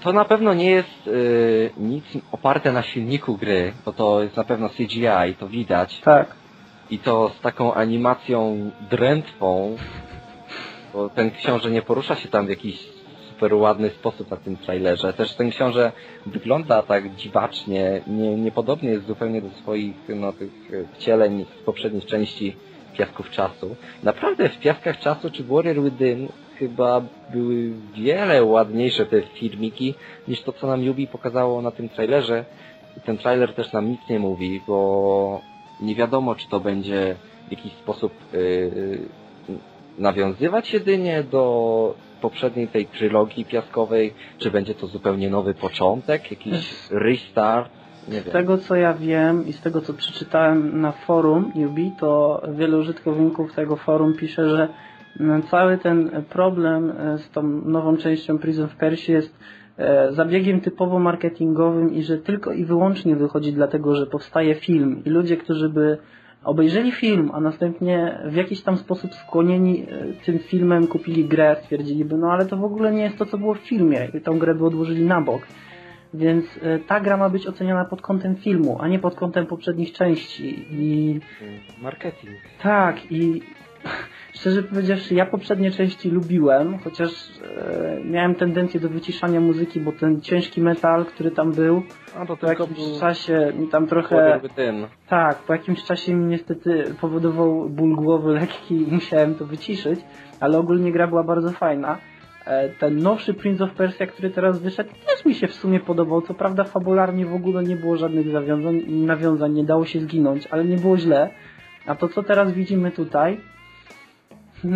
[0.06, 4.44] To na pewno nie jest y, nic oparte na silniku gry, bo to jest na
[4.44, 6.00] pewno CGI, to widać.
[6.00, 6.34] Tak.
[6.90, 9.76] I to z taką animacją drętwą,
[10.92, 12.88] bo ten książę nie porusza się tam w jakiś
[13.28, 15.12] super ładny sposób na tym trailerze.
[15.12, 15.92] Też ten książę
[16.26, 22.06] wygląda tak dziwacznie, nie, niepodobnie jest zupełnie do swoich no, tych e, wcieleń z poprzednich
[22.06, 22.56] części
[22.98, 23.76] Piasków Czasu.
[24.02, 29.94] Naprawdę w Piaskach Czasu czy Warrior Within chyba były wiele ładniejsze te filmiki
[30.28, 32.44] niż to, co nam Yubi pokazało na tym trailerze.
[33.04, 35.40] Ten trailer też nam nic nie mówi, bo
[35.80, 37.16] nie wiadomo, czy to będzie
[37.48, 38.98] w jakiś sposób yy,
[39.98, 47.70] nawiązywać jedynie do poprzedniej tej trylogii piaskowej, czy będzie to zupełnie nowy początek, jakiś restart.
[48.08, 52.78] Z tego co ja wiem i z tego co przeczytałem na forum Yubi, to wielu
[52.78, 54.68] użytkowników tego forum pisze, że
[55.50, 59.38] cały ten problem e, z tą nową częścią Prison of Persia jest
[59.78, 65.10] e, zabiegiem typowo marketingowym i że tylko i wyłącznie wychodzi dlatego, że powstaje film i
[65.10, 65.98] ludzie, którzy by
[66.44, 72.16] obejrzeli film, a następnie w jakiś tam sposób skłonieni e, tym filmem kupili grę, stwierdziliby,
[72.16, 74.54] no ale to w ogóle nie jest to, co było w filmie i tą grę
[74.54, 75.46] by odłożyli na bok.
[76.14, 79.92] Więc e, ta gra ma być oceniana pod kątem filmu, a nie pod kątem poprzednich
[79.92, 80.66] części.
[80.70, 81.20] I
[81.82, 82.36] Marketing.
[82.62, 83.42] tak, i
[84.36, 90.20] szczerze powiedziawszy, ja poprzednie części lubiłem, chociaż e, miałem tendencję do wyciszania muzyki, bo ten
[90.20, 91.82] ciężki metal, który tam był,
[92.18, 94.40] A to po jakimś był czasie mi tam trochę...
[94.56, 94.86] ten.
[95.08, 100.00] Tak, po jakimś czasie mi niestety powodował ból głowy lekki i musiałem to wyciszyć,
[100.40, 101.98] ale ogólnie gra była bardzo fajna.
[102.46, 106.22] E, Ten nowszy Prince of Persia, który teraz wyszedł, też mi się w sumie podobał.
[106.22, 110.64] Co prawda fabularnie w ogóle nie było żadnych zawiązań, nawiązań, nie dało się zginąć, ale
[110.64, 111.30] nie było źle.
[111.86, 113.40] A to co teraz widzimy tutaj,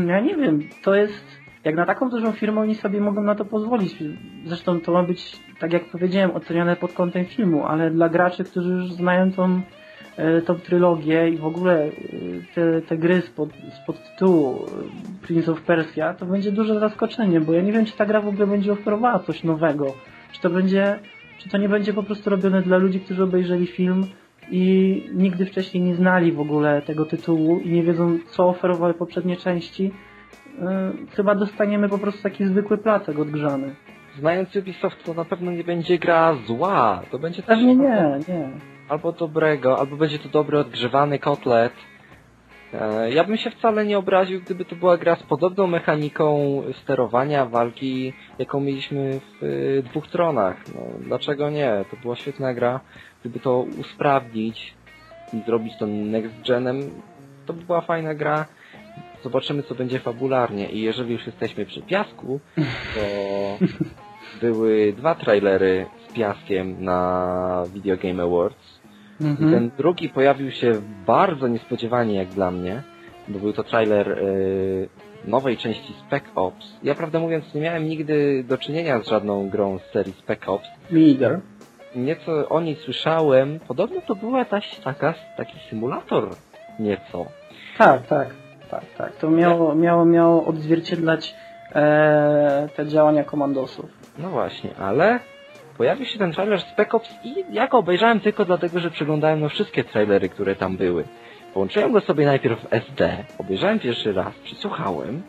[0.09, 1.41] ja nie wiem, to jest...
[1.65, 3.97] Jak na taką dużą firmę oni sobie mogą na to pozwolić.
[4.45, 8.71] Zresztą to ma być, tak jak powiedziałem, oceniane pod kątem filmu, ale dla graczy, którzy
[8.73, 9.61] już znają tą
[10.17, 11.91] e, tą trylogię i w ogóle e,
[12.55, 13.51] te, te gry spod,
[13.83, 17.97] spod tytułu e, Prince of Persia, to będzie duże zaskoczenie, bo ja nie wiem, czy
[17.97, 19.95] ta gra w ogóle będzie oferowała coś nowego.
[20.33, 20.99] Czy to będzie,
[21.39, 24.07] czy to nie będzie po prostu robione dla ludzi, którzy obejrzeli film
[24.51, 29.37] i nigdy wcześniej nie znali w ogóle tego tytułu i nie wiedzą, co oferowały poprzednie
[29.37, 29.93] części.
[30.63, 33.75] E, Chyba dostaniemy po prostu taki zwykły placek odgrzany.
[34.19, 37.03] Znając Ubisoft, to na pewno nie będzie gra zła.
[37.11, 38.49] To będzie też Pewnie nie, nie.
[38.89, 41.73] albo dobrego, albo będzie to dobry odgrzewany kotlet.
[42.75, 47.47] E, Ja bym się wcale nie obraził, gdyby to była gra z podobną mechaniką sterowania,
[47.47, 50.57] walki, jaką mieliśmy w y, dwóch tronach.
[50.75, 51.85] No, dlaczego nie?
[51.91, 52.81] To była świetna gra.
[53.21, 54.75] Gdyby to usprawnić
[55.33, 56.81] i zrobić to next genem,
[57.47, 58.47] to by była fajna gra.
[59.23, 60.69] Zobaczymy, co będzie fabularnie.
[60.71, 62.41] I jeżeli już jesteśmy przy piasku,
[62.95, 63.01] to
[64.41, 68.70] były dwa trailery z piaskiem na Video Game Awards.
[69.21, 69.51] Mhm.
[69.51, 70.73] ten drugi pojawił się
[71.07, 72.83] bardzo niespodziewanie jak dla mnie,
[73.29, 74.89] bo był to trailer y,
[75.25, 76.77] nowej części Spec Ops.
[76.83, 80.69] Ja prawdę mówiąc nie miałem nigdy do czynienia z żadną grą z serii Spec Ops.
[80.91, 81.41] Leader.
[81.97, 83.61] Nieco o niej słyszałem.
[83.69, 86.29] Podobno to była jakaś taka, taki symulator
[86.79, 87.27] nieco.
[87.79, 88.29] Tak, tak,
[88.71, 89.17] tak, tak.
[89.17, 91.35] To miało, miało, miało odzwierciedlać
[91.75, 93.91] e, te działania komandosów.
[94.19, 95.21] No właśnie, ale
[95.81, 99.49] pojawił się ten trailer Spec Ops i ja go obejrzałem tylko dlatego, że przeglądałem no
[99.49, 101.05] wszystkie trailery, które tam były.
[101.55, 105.23] Połączyłem go sobie najpierw w SD, obejrzałem pierwszy raz, przysłuchałem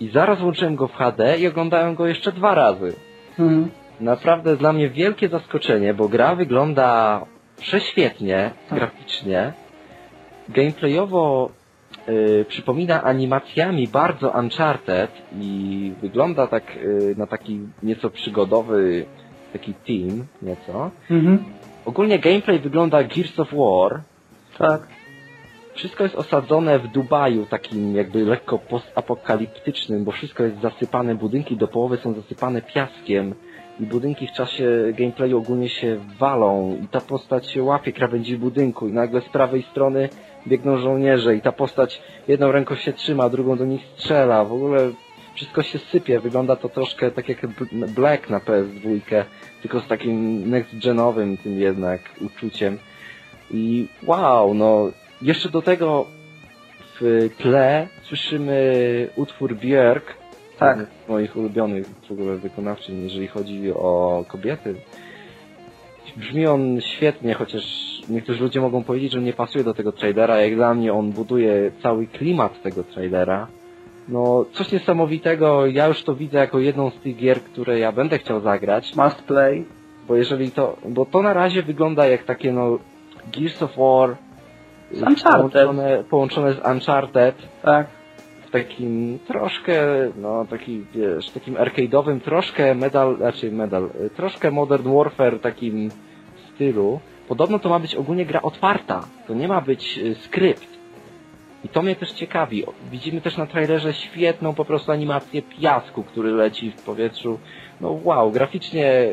[0.00, 2.94] i zaraz włączyłem go w HD i oglądałem go jeszcze dwa razy.
[3.38, 3.70] Mhm.
[4.00, 7.20] Naprawdę dla mnie wielkie zaskoczenie, bo gra wygląda
[7.56, 8.78] prześwietnie, Tak.
[8.78, 9.52] graficznie.
[10.48, 11.50] Gameplayowo
[12.08, 15.10] y, przypomina animacjami bardzo Uncharted
[15.40, 19.06] i wygląda tak y, na taki nieco przygodowy
[19.52, 20.90] taki team, nieco.
[21.10, 21.44] Mhm.
[21.84, 24.00] Ogólnie gameplay wygląda Gears of War.
[24.58, 24.88] Tak.
[25.74, 31.68] Wszystko jest osadzone w Dubaju, takim jakby lekko postapokaliptycznym, bo wszystko jest zasypane, budynki do
[31.68, 33.34] połowy są zasypane piaskiem
[33.80, 38.88] i budynki w czasie gameplayu ogólnie się walą i ta postać się łapie krawędzi budynku
[38.88, 40.08] i nagle z prawej strony
[40.46, 44.90] biegną żołnierze i ta postać jedną ręką się trzyma, drugą do nich strzela, w ogóle
[45.34, 47.46] wszystko się sypie, wygląda to troszkę tak jak
[47.94, 49.24] Black na PS2,
[49.62, 52.78] tylko z takim next-genowym tym jednak uczuciem.
[53.50, 54.90] I wow, no
[55.22, 56.06] jeszcze do tego
[57.00, 60.14] w tle słyszymy utwór Björk,
[60.58, 60.78] Tak.
[61.08, 64.74] moich ulubionych w ogóle wykonawczyń, jeżeli chodzi o kobiety.
[66.16, 70.54] Brzmi on świetnie, chociaż niektórzy ludzie mogą powiedzieć, że nie pasuje do tego trailera, jak
[70.54, 73.46] dla mnie on buduje cały klimat tego trailera.
[74.08, 78.18] No, coś niesamowitego, ja już to widzę jako jedną z tych gier, które ja będę
[78.18, 78.96] chciał zagrać.
[78.96, 79.64] Must play.
[80.08, 82.78] Bo jeżeli to, bo to na razie wygląda jak takie no
[83.32, 84.16] Gears of War
[84.92, 85.52] Z Uncharted.
[85.52, 87.86] Połączone, połączone z Uncharted Tak.
[88.46, 89.74] w takim troszkę,
[90.16, 95.90] no taki wiesz, takim arcade'owym, troszkę medal, znaczy medal, troszkę Modern Warfare takim
[96.54, 97.00] stylu.
[97.30, 100.66] Podobno to ma być ogólnie gra otwarta, to nie ma być y, skrypt.
[101.64, 102.64] I to mnie też ciekawi.
[102.90, 107.38] Widzimy też na trailerze świetną po prostu animację piasku, który leci w powietrzu.
[107.80, 109.06] No wow, graficznie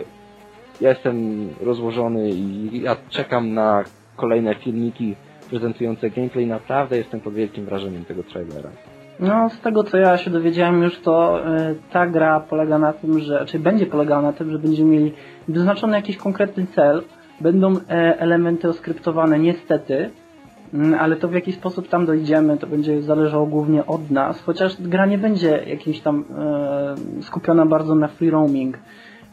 [0.81, 3.83] ja jestem rozłożony i ja czekam na
[4.15, 5.15] kolejne filmiki
[5.49, 6.47] prezentujące gameplay.
[6.47, 8.69] Naprawdę jestem pod wielkim wrażeniem tego trailera.
[9.19, 13.19] No, z tego co ja się dowiedziałem już, to e, ta gra polega na tym,
[13.19, 15.13] że, czy będzie polegała na tym, że będziemy mieli
[15.47, 17.03] wyznaczony jakiś konkretny cel
[17.41, 20.09] Będą e, elementy oskryptowane, niestety,
[20.73, 24.81] mm, ale to w jaki sposób tam dojdziemy, to będzie zależało głównie od nas, chociaż
[24.81, 28.77] gra nie będzie jakimś tam e, skupiona bardzo na free roaming,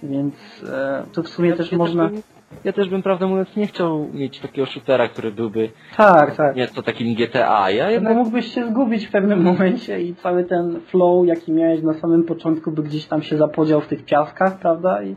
[0.02, 0.34] więc
[0.72, 2.08] e, to w sumie Ja- też ja można...
[2.08, 2.22] bym,
[2.64, 6.56] ja też bym, prawdę mówiąc, nie chciał mieć takiego shootera, który byłby Tak, tak.
[6.56, 7.70] nieco takim GTA.
[7.70, 11.82] Ja No jednak mógłbyś się zgubić w pewnym momencie i cały ten flow, jaki miałeś
[11.82, 15.02] na samym początku, by gdzieś tam się zapodział w tych piaskach, prawda?
[15.02, 15.16] I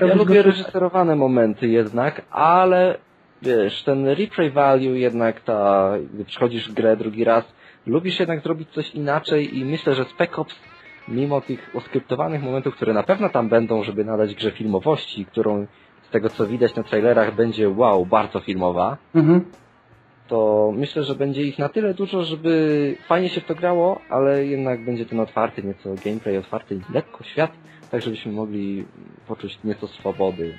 [0.00, 2.98] Ja lubię reżyserowane momenty jednak, ale
[3.42, 7.44] wiesz, ten replay value jednak ta, gdy przychodzisz w grę drugi raz,
[7.86, 10.54] lubisz jednak zrobić coś inaczej i myślę, że Spec Ops,
[11.08, 15.66] mimo tych oskryptowanych momentów, które na pewno tam będą, żeby nadać grze filmowości, którą
[16.02, 19.44] z tego co widać na trailerach będzie wow, bardzo filmowa, Mhm.
[20.28, 24.46] to myślę, że będzie ich na tyle dużo, żeby fajnie się w to grało, ale
[24.46, 27.50] jednak będzie ten otwarty, nieco gameplay otwarty, lekko świat,
[27.90, 28.86] tak żebyśmy mogli
[29.28, 30.54] poczuć nieco swobody.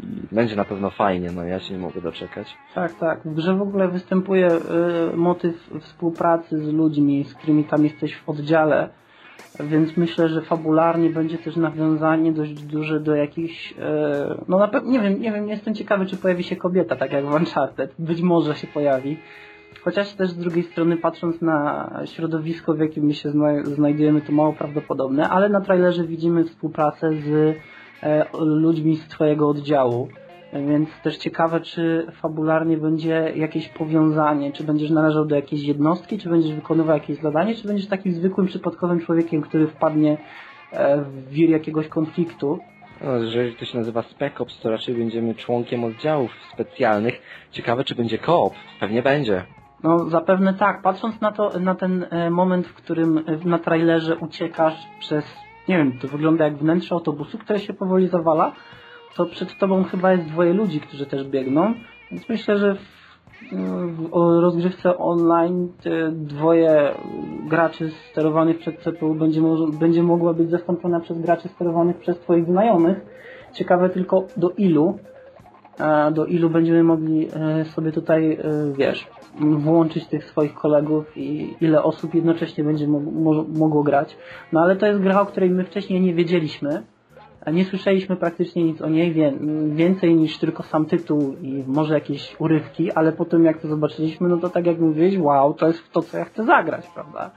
[0.00, 2.56] I będzie na pewno fajnie, no ja się nie mogę doczekać.
[2.74, 3.20] Tak, tak.
[3.24, 8.28] W grze w ogóle występuje y, motyw współpracy z ludźmi, z którymi tam jesteś w
[8.28, 8.88] oddziale,
[9.60, 13.76] więc myślę, że fabularnie będzie też nawiązanie dość duże do jakichś, y,
[14.48, 17.26] no na pewno, nie wiem, nie wiem, jestem ciekawy, czy pojawi się kobieta, tak jak
[17.26, 17.94] w Uncharted.
[17.98, 19.16] Być może się pojawi.
[19.82, 24.32] Chociaż też z drugiej strony, patrząc na środowisko, w jakim my się zna znajdujemy, to
[24.32, 27.56] mało prawdopodobne, ale na trailerze widzimy współpracę z
[28.02, 30.08] e, ludźmi z Twojego oddziału.
[30.52, 36.28] Więc też ciekawe, czy fabularnie będzie jakieś powiązanie, czy będziesz należał do jakiejś jednostki, czy
[36.28, 40.18] będziesz wykonywał jakieś zadanie, czy będziesz takim zwykłym, przypadkowym człowiekiem, który wpadnie
[40.72, 42.58] e, w wir jakiegoś konfliktu.
[43.04, 47.22] No, jeżeli to się nazywa Spec Ops, to raczej będziemy członkiem oddziałów specjalnych.
[47.50, 48.54] Ciekawe, czy będzie koop.
[48.80, 49.44] Pewnie będzie.
[49.82, 54.16] No zapewne tak, patrząc na to, na ten e, moment, w którym e, na trailerze
[54.16, 55.24] uciekasz przez,
[55.68, 58.52] nie wiem, to wygląda jak wnętrze autobusu, które się powoli zawala,
[59.16, 61.74] to przed tobą chyba jest dwoje ludzi, którzy też biegną,
[62.10, 64.08] więc myślę, że w,
[64.40, 65.72] rozgrywce online
[66.12, 66.94] dwoje
[67.48, 69.40] graczy sterowanych przez CPU będzie,
[69.80, 72.98] będzie mogła być zastąpiona przez graczy sterowanych przez twoich znajomych.
[73.52, 74.98] Ciekawe tylko do ilu,
[75.78, 78.38] a do ilu będziemy mogli e, sobie tutaj, e,
[78.78, 79.06] wiesz,
[79.38, 84.16] włączyć tych swoich kolegów i ile osób jednocześnie będzie mo- mo- mogło grać.
[84.52, 86.82] No ale to jest gra, o której my wcześniej nie wiedzieliśmy.
[87.46, 89.32] a Nie słyszeliśmy praktycznie nic o niej, wie,
[89.68, 94.28] więcej niż tylko sam tytuł i może jakieś urywki, ale po tym jak to zobaczyliśmy,
[94.28, 97.30] no to tak jak mówiłeś, wow, to jest to, co ja chcę zagrać, prawda?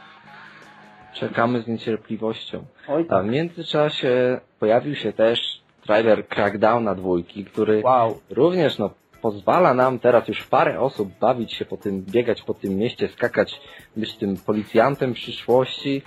[1.13, 2.63] Czekamy z niecierpliwością.
[2.87, 3.25] Oj A tak.
[3.25, 8.17] w międzyczasie pojawił się też trailer Crackdowna dwójki, który Wow.
[8.29, 8.89] również no,
[9.23, 13.61] pozwala nam teraz już parę osób bawić się po tym, biegać po tym mieście, skakać,
[13.97, 16.01] być tym policjantem przyszłości.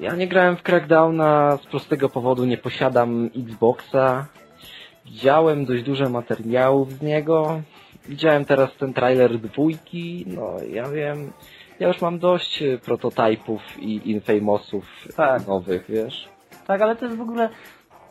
[0.00, 4.26] Ja nie grałem w Crackdowna z prostego powodu, nie posiadam Xboxa.
[5.04, 7.60] Widziałem dość dużo materiałów z niego.
[8.08, 11.32] Widziałem teraz ten trailer dwójki, no ja wiem,
[11.80, 14.84] ja już mam dość e, prototypów i Infamousów
[15.16, 15.46] Tak.
[15.46, 16.28] nowych, wiesz.
[16.66, 17.48] Tak, ale to jest w ogóle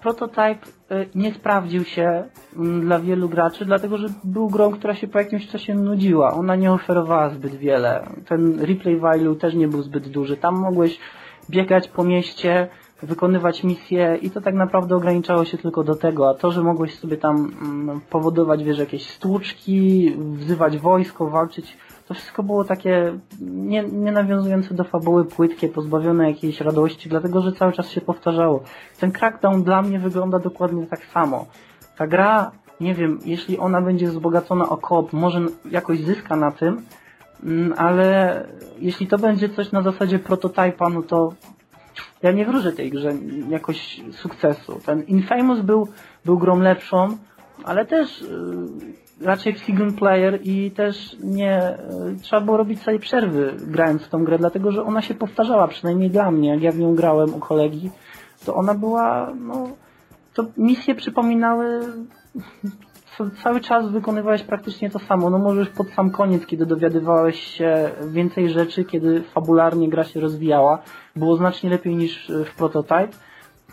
[0.03, 2.23] prototyp y, nie sprawdził się
[2.55, 6.33] mm, dla wielu graczy, dlatego że był grą, która się po jakimś czasie nudziła.
[6.33, 8.07] Ona nie oferowała zbyt wiele.
[8.27, 10.37] Ten replay value też nie był zbyt duży.
[10.37, 10.99] Tam mogłeś
[11.49, 12.67] biegać po mieście,
[13.03, 16.99] wykonywać misje i to tak naprawdę ograniczało się tylko do tego, a to, że mogłeś
[16.99, 23.83] sobie tam mm, powodować, wiesz, jakieś stłuczki, wzywać wojsko, walczyć, to wszystko było takie nie,
[23.83, 28.63] nie nawiązujące do fabuły, płytkie, pozbawione jakiejś radości, dlatego że cały czas się powtarzało.
[28.99, 31.45] Ten Crackdown dla mnie wygląda dokładnie tak samo.
[31.97, 36.81] Ta gra, nie wiem, jeśli ona będzie wzbogacona o koop, może jakoś zyska na tym,
[37.43, 38.47] mm, ale
[38.79, 41.33] jeśli to będzie coś na zasadzie prototypa, no to
[42.23, 43.13] ja nie wróżę tej grze
[43.49, 44.79] jakoś sukcesu.
[44.85, 45.87] Ten Infamous był,
[46.25, 47.17] był grą lepszą,
[47.63, 48.23] ale też
[49.21, 51.77] raczej single player i też nie
[52.17, 55.67] y, trzeba było robić sobie przerwy grając w tą grę, dlatego że ona się powtarzała,
[55.67, 57.91] przynajmniej dla mnie, jak ja w nią grałem u kolegi,
[58.45, 59.69] to ona była, no,
[60.33, 61.79] to misje przypominały
[63.43, 65.29] cały czas wykonywałeś praktycznie to samo.
[65.29, 70.81] No możesz pod sam koniec, kiedy dowiadywałeś się więcej rzeczy, kiedy fabularnie gra się rozwijała,
[71.15, 73.07] było znacznie lepiej niż e, w Prototype.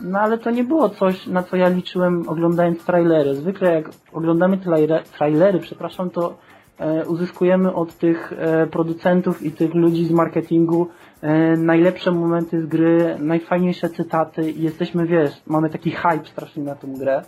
[0.03, 3.35] No ale to nie było coś, na co ja liczyłem oglądając trailery.
[3.35, 6.37] Zwykle jak oglądamy trailery, trailery przepraszam, to
[6.79, 10.87] e, uzyskujemy od tych e, producentów i tych ludzi z marketingu
[11.21, 16.75] e, najlepsze momenty z gry, najfajniejsze cytaty i jesteśmy, wiesz, mamy taki hype strasznie na
[16.75, 17.21] tą grę.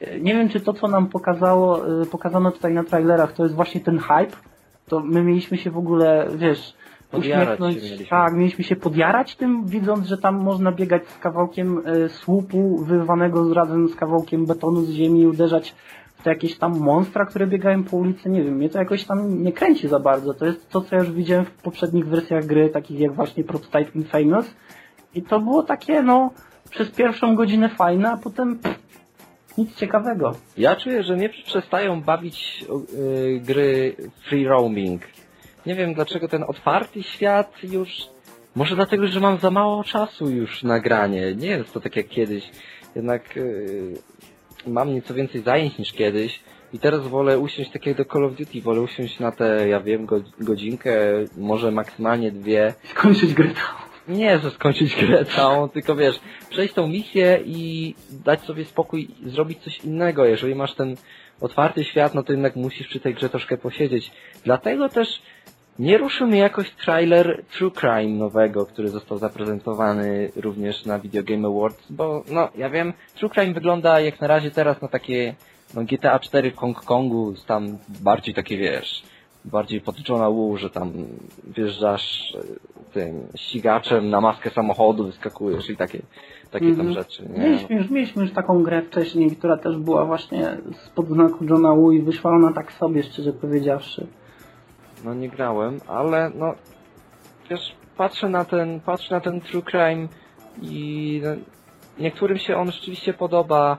[0.00, 3.54] E, Nie wiem, czy to, co nam pokazało, e, pokazano tutaj na trailerach, to jest
[3.54, 4.36] właśnie ten hype.
[4.88, 6.74] To my mieliśmy się w ogóle, wiesz,
[7.16, 7.76] Podjarać uśmiechnąć.
[7.76, 8.06] mieliśmy.
[8.06, 13.44] Tak, mieliśmy się podjarać tym, widząc, że tam można biegać z kawałkiem e, słupu wyrwanego
[13.44, 15.74] z razem z kawałkiem betonu z ziemi i uderzać
[16.26, 19.52] to jakieś tam monstra, które biegają po ulicy, nie wiem, mnie to jakoś tam nie
[19.52, 20.34] kręci za bardzo.
[20.34, 23.90] To jest to, co ja już widziałem w poprzednich wersjach gry, takich jak właśnie Prototype
[23.94, 24.54] Infamous.
[25.14, 26.30] I to było takie, no,
[26.70, 28.78] przez pierwszą godzinę fajne, a potem pff,
[29.58, 30.32] nic ciekawego.
[30.58, 32.64] Ja czuję, że mnie przestają bawić
[32.98, 33.96] yy, gry
[34.28, 35.02] free roaming.
[35.66, 37.90] Nie wiem dlaczego ten otwarty świat już...
[38.54, 41.34] Może dlatego, że mam za mało czasu już na granie.
[41.34, 42.50] Nie jest to tak jak kiedyś.
[42.94, 43.94] Jednak yy,
[44.66, 46.40] mam nieco więcej zajęć niż kiedyś.
[46.72, 49.80] I teraz wolę usiąść tak jak do Call of Duty, wolę usiąść na te, ja
[49.80, 50.90] wiem, go, godzinkę,
[51.36, 52.74] może maksymalnie dwie.
[52.84, 54.18] Skończyć grę całą.
[54.18, 59.58] Nie, że skończyć grę całą, tylko wiesz, przejść tą misję i dać sobie spokój zrobić
[59.58, 60.24] coś innego.
[60.24, 60.96] Jeżeli masz ten
[61.40, 64.12] otwarty świat, no to jednak musisz przy tej grze troszkę posiedzieć.
[64.44, 65.22] Dlatego też
[65.78, 71.48] nie ruszył mnie jakoś trailer True Crime nowego, który został zaprezentowany również na Video Game
[71.48, 75.34] Awards, bo no, ja wiem, True Crime wygląda jak na razie teraz na takie
[75.74, 79.02] no, GTA 4 w Hong Kongu, tam bardziej takie wiesz,
[79.44, 80.92] bardziej pod Johna Woo, że tam
[81.56, 86.02] wjeżdżasz e, tym ścigaczem na maskę samochodu, wyskakujesz i takie,
[86.50, 86.92] takie tam Mhm.
[86.94, 87.28] rzeczy.
[87.32, 87.38] Nie?
[87.44, 91.92] Mieliśmy już, mieliśmy już taką grę wcześniej, która też była właśnie spod znaku Johna Woo
[91.92, 94.06] i wyszła ona tak sobie, szczerze powiedziawszy.
[95.06, 96.54] No nie grałem, ale no
[97.50, 100.08] wiesz, patrzę na ten, patrzę na ten True Crime
[100.62, 101.30] i no,
[101.98, 103.78] niektórym się on rzeczywiście podoba.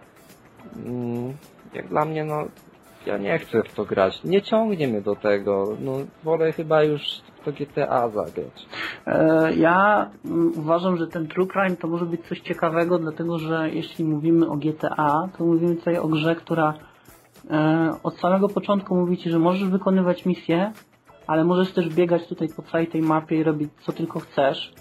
[0.86, 1.34] Mm,
[1.74, 2.44] Jak dla mnie, no
[3.06, 4.24] ja nie chcę w to grać.
[4.24, 5.78] Nie ciągnie mnie do tego.
[5.80, 7.02] No wolę chyba już
[7.46, 8.68] to GTA zagrać.
[9.08, 13.70] E, Ja mm, uważam, że ten True Crime to może być coś ciekawego, dlatego że
[13.70, 16.74] jeśli mówimy o GTA, to mówimy tutaj o grze, która
[17.50, 20.72] e, od samego początku mówi Ci, że możesz wykonywać misje,
[21.28, 24.74] ale możesz też biegać tutaj po całej tej mapie i robić co tylko chcesz.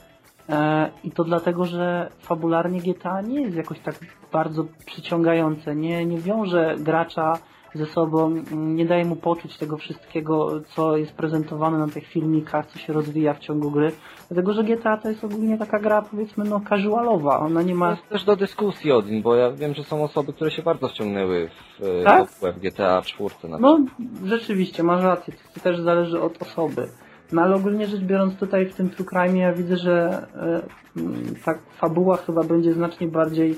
[0.49, 3.95] E, I to dlatego, że fabularnie GTA nie jest jakoś tak
[4.33, 7.39] bardzo przyciągające, nie, nie wiąże gracza
[7.75, 12.67] ze sobą, mm, nie daje mu poczuć tego wszystkiego, co jest prezentowane na tych filmikach,
[12.67, 13.93] co się rozwija w ciągu gry.
[14.31, 17.39] Dlatego, że GTA to jest ogólnie taka gra, powiedzmy, no casualowa.
[17.39, 17.91] Ona nie To ma...
[17.91, 21.49] jest też do dyskusji Odin, bo ja wiem, że są osoby, które się bardzo wciągnęły
[21.49, 22.29] w, e, Tak?
[22.29, 23.79] w GTA 4 na No,
[24.25, 26.89] rzeczywiście, masz rację, to też zależy od osoby.
[27.33, 30.63] No ale ogólnie rzecz biorąc tutaj w tym True Crime ja widzę, że e,
[30.97, 33.55] mm, ta fabuła chyba będzie znacznie bardziej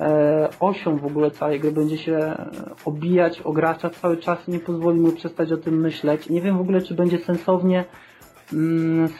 [0.00, 2.50] e, osią w ogóle całej gry, będzie się e,
[2.84, 6.28] obijać o gracza cały czas i nie pozwoli mu przestać o tym myśleć.
[6.28, 7.84] Nie wiem w ogóle, czy będzie sensownie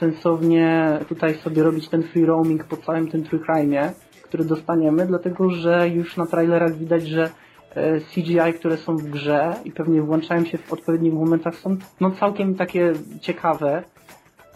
[0.01, 3.91] sensownie tutaj sobie robić ten free roaming po całym tym Crime'ie,
[4.23, 7.31] który dostaniemy, dlatego że już na trailerach widać, że
[7.75, 12.11] e, CGI, które są w grze i pewnie włączają się w odpowiednich momentach są no
[12.11, 13.83] całkiem takie ciekawe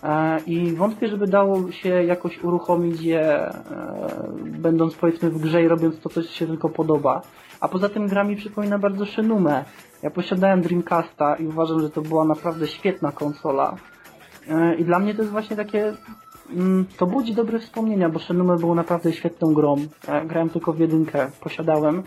[0.05, 3.53] E, i wątpię, żeby dało się jakoś uruchomić je e,
[4.45, 7.23] będąc powiedzmy w grze i robiąc to, co się tylko podoba.
[7.61, 9.65] A poza tym gra mi przypomina bardzo Shenmue.
[10.03, 13.77] Ja posiadałem Dreamcasta i uważam, że to była naprawdę świetna konsola.
[14.51, 15.93] E, I dla mnie to jest właśnie takie
[16.57, 19.77] mm, to budzi dobre wspomnienia, bo Shenmue było naprawdę świetną grą.
[20.27, 22.03] Grałem tylko w jedynkę, posiadałem.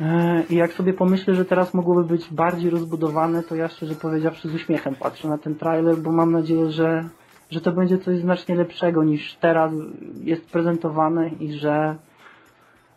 [0.00, 4.48] E, I jak sobie pomyślę, że teraz mogłoby być bardziej rozbudowane, to ja szczerze powiedziawszy
[4.48, 7.08] z uśmiechem patrzę na ten trailer, bo mam nadzieję, że,
[7.50, 9.72] że to będzie coś znacznie lepszego niż teraz
[10.24, 11.96] jest prezentowane i że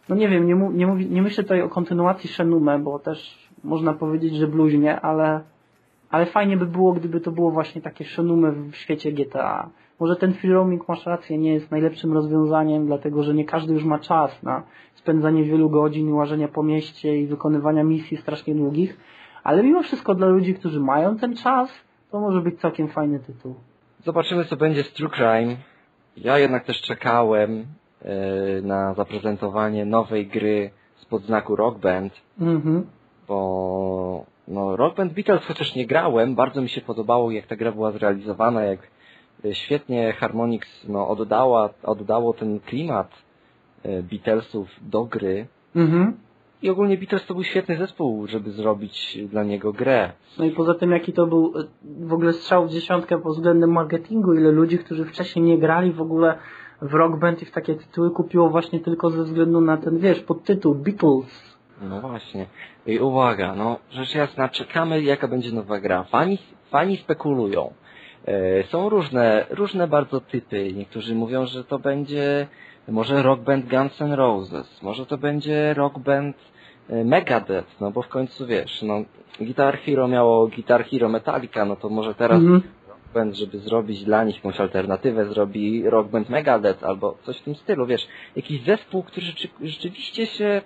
[0.10, 3.50] no nie wiem, nie, mu, nie, mówi, nie myślę tutaj o kontynuacji Shenmue, bo też
[3.64, 5.42] można powiedzieć, że bluźnie, ale,
[6.12, 9.70] ale fajnie by było, gdyby to było właśnie takie Shenmue w świecie GTA.
[10.00, 13.84] Może ten free roaming, masz rację, nie jest najlepszym rozwiązaniem, dlatego że nie każdy już
[13.84, 14.64] ma czas na
[14.96, 18.98] spędzanie wielu godzin i łażenia po mieście i wykonywania misji strasznie długich,
[19.44, 21.70] ale mimo wszystko dla ludzi, którzy mają ten czas,
[22.12, 23.56] to może być całkiem fajny tytuł.
[24.04, 25.56] Zobaczymy, co będzie z True Crime.
[26.18, 27.66] Ja jednak też czekałem
[28.02, 32.86] e, na zaprezentowanie nowej gry spod znaku Rock Band, Mhm.
[33.28, 37.72] bo no, Rock Band Beatles chociaż nie grałem, bardzo mi się podobało, jak ta gra
[37.72, 38.80] była zrealizowana, jak
[39.46, 43.12] e, świetnie Harmonix no, oddała, oddało ten klimat
[43.84, 45.48] e, Beatlesów do gry.
[45.76, 46.18] Mhm.
[46.62, 50.12] I ogólnie Beatles to był świetny zespół, żeby zrobić dla niego grę.
[50.40, 51.64] No i poza tym, jaki to był e,
[52.08, 56.02] w ogóle strzał w dziesiątkę pod względem marketingu, ile ludzi, którzy wcześniej nie grali w
[56.02, 56.38] ogóle
[56.82, 60.20] w rock band i w takie tytuły kupiło właśnie tylko ze względu na ten, wiesz,
[60.20, 61.51] podtytuł Beatles.
[61.82, 62.46] No właśnie.
[62.86, 66.04] I uwaga, no rzecz jasna, czekamy jaka będzie nowa gra.
[66.04, 66.38] Fani,
[66.70, 67.74] fani spekulują.
[68.28, 70.74] E, są różne, różne bardzo typy.
[70.74, 72.48] Niektórzy mówią, że to będzie
[72.88, 76.36] może rock band Guns N' Roses, może to będzie rock band
[76.90, 79.04] e, Megadeth, no bo w końcu wiesz, no
[79.40, 82.62] Guitar Hero miało Guitar Hero Metallica, no to może teraz Mhm.
[82.90, 87.44] rock band, żeby zrobić dla nich jakąś alternatywę, zrobi rock band Megadeth albo coś w
[87.44, 90.62] tym stylu, wiesz, jakiś zespół, który rzeczy, rzeczywiście się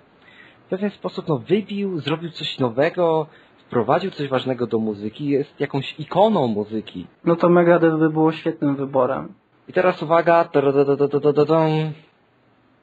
[0.66, 3.26] w pewien sposób no, wybił, zrobił coś nowego,
[3.58, 7.06] wprowadził coś ważnego do muzyki, jest jakąś ikoną muzyki.
[7.24, 9.32] No to Megadeth by było świetnym wyborem.
[9.68, 10.48] I teraz uwaga.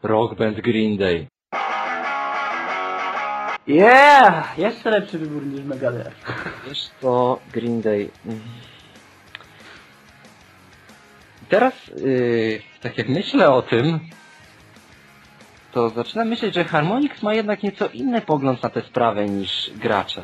[0.04, 1.28] Rock Band Green Day.
[3.68, 4.58] Yeah!
[4.58, 6.12] Jeszcze lepszy wybór niż Megadeth.
[6.68, 8.10] Wiesz co, Green Day.
[11.50, 14.00] Teraz, yy, tak jak myślę o tym,
[15.74, 20.22] to zaczynam myśleć, że Harmonix ma jednak nieco inny pogląd na tę sprawę niż gracze.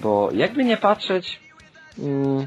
[0.00, 1.40] Bo jakby nie patrzeć,
[1.98, 2.46] mm,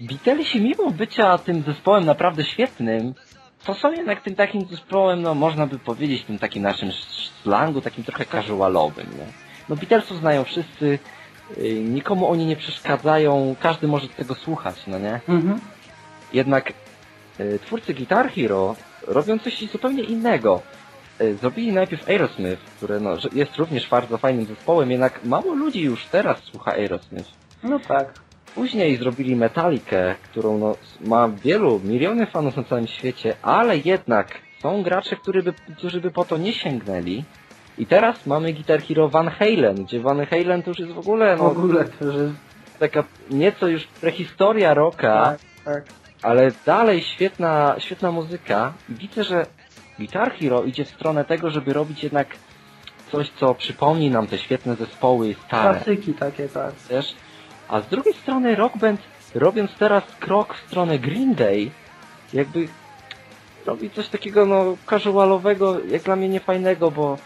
[0.00, 3.14] Beatlesi mimo bycia tym zespołem naprawdę świetnym,
[3.64, 6.92] to są jednak tym takim zespołem, no można by powiedzieć, tym takim naszym
[7.42, 9.26] slangu, takim trochę casualowym, nie?
[9.68, 10.98] No Beatlesów znają wszyscy,
[11.56, 15.20] yy, nikomu oni nie przeszkadzają, każdy może tego słuchać, no nie?
[15.28, 15.60] Mhm.
[16.32, 16.72] Jednak
[17.40, 18.76] y, twórcy Guitar Hero
[19.06, 20.62] robią coś zupełnie innego.
[21.20, 26.06] Y, Zrobili najpierw Aerosmith, które no, jest również bardzo fajnym zespołem, jednak mało ludzi już
[26.06, 27.30] teraz słucha Aerosmith.
[27.62, 28.12] No tak.
[28.54, 34.28] Później zrobili Metalikę, którą no, ma wielu, miliony fanów na całym świecie, ale jednak
[34.62, 37.24] są gracze, którzy by, którzy by po to nie sięgnęli.
[37.78, 41.36] I teraz mamy Guitar Hero Van Halen, gdzie Van Halen to już jest w ogóle
[41.36, 42.34] W no, ogóle to już jest...
[42.78, 45.24] taka nieco już prehistoria rocka.
[45.24, 45.84] Tak, tak.
[46.22, 48.72] Ale dalej świetna, świetna muzyka.
[48.88, 49.46] Widzę, że
[49.98, 52.28] Guitar Hero idzie w stronę tego, żeby robić jednak
[53.12, 55.74] coś, co przypomni nam te świetne zespoły stare.
[55.74, 56.74] Klasyki takie, tak.
[56.74, 57.14] Też.
[57.68, 59.00] A z drugiej strony Rock Band,
[59.34, 61.70] robiąc teraz krok w stronę Green Day,
[62.32, 62.68] jakby
[63.66, 67.18] robi coś takiego no casualowego, jak dla mnie niefajnego, bo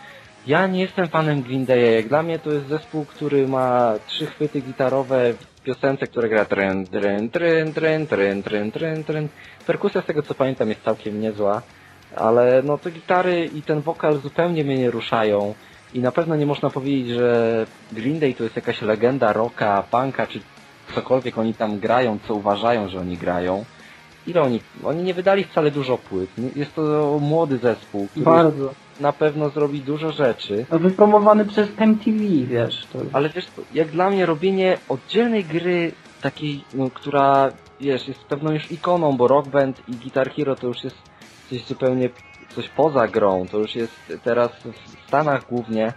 [0.47, 1.93] ja nie jestem fanem Green Day'a.
[1.95, 6.45] Jak dla mnie to jest zespół, który ma trzy chwyty gitarowe w piosence, które gra
[6.45, 9.29] tryn, tryn, tryn, tryn, tryn, tryn, tryn, tryn.
[9.67, 11.63] Perkusja z tego co pamiętam jest całkiem niezła,
[12.17, 15.55] ale no te gitary i ten wokal zupełnie mnie nie ruszają.
[15.95, 20.27] I na pewno nie można powiedzieć, że Green Day to jest jakaś legenda rocka, punka,
[20.27, 20.41] czy
[20.95, 23.65] cokolwiek oni tam grają, co uważają, że oni grają.
[24.27, 24.61] Ile oni?
[24.85, 26.31] Oni nie wydali wcale dużo płyt.
[26.57, 28.75] Jest to młody zespół, który Bardzo.
[29.01, 30.67] na pewno zrobi dużo rzeczy.
[30.71, 32.87] No, wypromowany przez MTV, wiesz.
[32.93, 32.99] To...
[33.13, 35.93] Ale wiesz, jak dla mnie robienie oddzielnej gry,
[36.23, 40.67] takiej, no, która, wiesz, jest pewną już ikoną, bo Rock Band i Guitar Hero to
[40.67, 41.12] już jest
[41.53, 42.09] coś zupełnie,
[42.55, 45.93] coś poza grą, to już jest teraz w Stanach głównie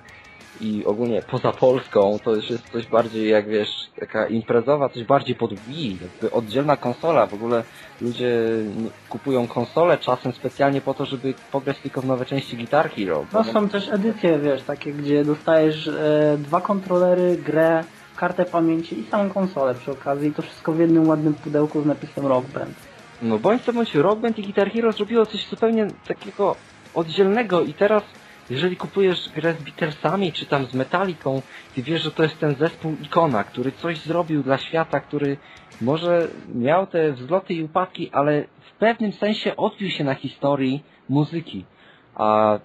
[0.62, 5.36] i ogólnie poza Polską, to już jest coś bardziej, jak wiesz, taka imprezowa, coś bardziej
[5.36, 7.64] pod Wii, jakby oddzielna konsola, w ogóle
[8.01, 8.36] ludzie
[9.10, 13.26] kupują konsolę czasem specjalnie po to, żeby pograć tylko w nowe części Guitar Hero.
[13.34, 17.84] No są też edycje, wiesz, takie, gdzie dostajesz e, dwa kontrolery, grę,
[18.16, 20.34] kartę pamięci i samą konsolę przy okazji.
[20.34, 22.76] To wszystko w jednym ładnym pudełku z napisem Rock Band.
[23.22, 26.55] No bądź co bądź Rock Band i Guitar Hero zrobiło coś zupełnie takiego
[26.93, 28.03] oddzielnego i teraz
[28.49, 31.41] jeżeli kupujesz grę z Beatlesami czy tam z Metaliką,
[31.76, 35.38] ty wiesz, że to jest ten zespół ikona, który coś zrobił dla świata, który
[35.82, 41.66] może miał te wzloty i upadki, ale w pewnym sensie odbił się na historii muzyki.
[42.16, 42.59] A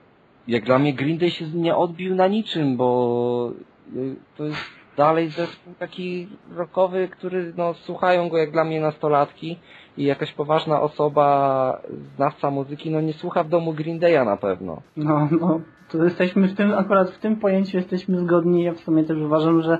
[0.49, 3.53] jak dla mnie Green Day się nie odbił na niczym, bo
[3.97, 4.65] y, to jest
[4.97, 9.59] dalej zespół taki rockowy, który no słuchają go jak dla mnie nastolatki
[9.97, 11.81] i jakaś poważna osoba,
[12.17, 14.83] znawca muzyki, no nie słucha w domu Green Day'a na pewno.
[14.97, 15.61] No, no,
[15.91, 18.65] to jesteśmy w tym, akurat w tym pojęciu jesteśmy zgodni.
[18.65, 19.79] Ja w sumie też uważam, że,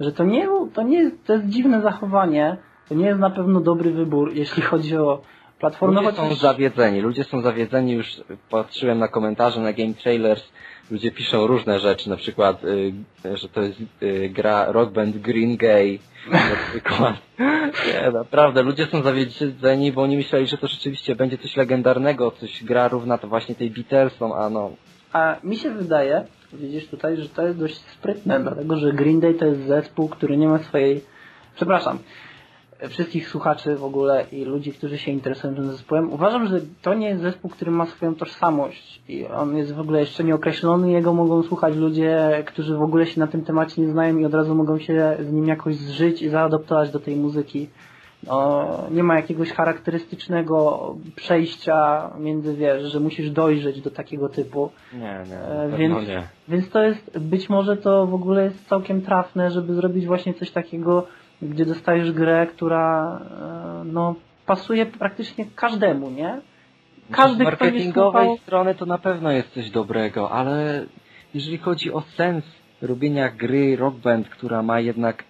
[0.00, 2.56] że to nie, to nie jest, to jest dziwne zachowanie.
[2.88, 5.20] To nie jest na pewno dobry wybór, jeśli chodzi o
[5.58, 6.00] platformę.
[6.00, 10.52] Ludzie są chociaż- zawiedzeni, ludzie są zawiedzeni, już patrzyłem na komentarze na Game Trailers,
[10.90, 12.92] ludzie piszą różne rzeczy, na przykład, y,
[13.34, 15.98] że to jest y, gra Rock Band Green Gay,
[16.30, 17.14] na przykład.
[17.86, 22.64] Nie, naprawdę, ludzie są zawiedzeni, bo oni myśleli, że to rzeczywiście będzie coś legendarnego, coś
[22.64, 24.70] gra równa to właśnie tej Beatlesom, a no,
[25.12, 29.34] A mi się wydaje, widzisz tutaj, że to jest dość sprytne, dlatego że Green Day
[29.34, 31.04] to jest zespół, który nie ma swojej...
[31.56, 31.98] Przepraszam,
[32.88, 36.12] wszystkich słuchaczy w ogóle i ludzi, którzy się interesują tym zespołem.
[36.12, 40.00] Uważam, że to nie jest zespół, który ma swoją tożsamość i on jest w ogóle
[40.00, 40.90] jeszcze nieokreślony.
[40.90, 44.34] Jego mogą słuchać ludzie, którzy w ogóle się na tym temacie nie znają i od
[44.34, 47.68] razu mogą się z nim jakoś zżyć i zaadoptować do tej muzyki.
[48.26, 54.70] No, nie ma jakiegoś charakterystycznego przejścia między, wiesz, że musisz dojrzeć do takiego typu.
[54.92, 54.98] nie,
[55.28, 56.22] nie, E, więc- nie.
[56.48, 60.50] Więc to jest, być może to w ogóle jest całkiem trafne, żeby zrobić właśnie coś
[60.50, 61.06] takiego,
[61.44, 64.14] gdzie dostajesz grę, która e, no,
[64.46, 66.40] pasuje praktycznie każdemu, nie?
[67.10, 70.84] Każdy, Z marketingowej słuchał, strony to na pewno jest coś dobrego, ale
[71.34, 72.44] jeżeli chodzi o sens
[72.82, 75.24] robienia gry Rock Band, która ma jednak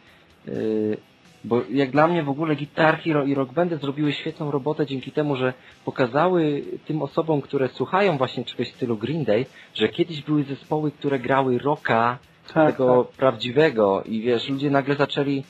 [0.47, 0.97] yy,
[1.45, 5.13] Bo jak dla mnie w ogóle Guitar Hero i Rock Bandy zrobiły świetną robotę dzięki
[5.13, 5.53] temu, że
[5.85, 10.91] pokazały tym osobom, które słuchają właśnie czegoś w stylu Green Day, że kiedyś były zespoły,
[10.91, 12.19] które grały rocka,
[12.55, 15.45] Tak, tego prawdziwego i wiesz, ludzie nagle zaczęli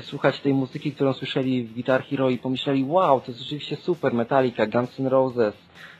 [0.00, 4.14] słuchać tej muzyki, którą słyszeli w Guitar Hero i pomyśleli, wow, to jest rzeczywiście super,
[4.14, 5.54] Metallica, Guns N' Roses,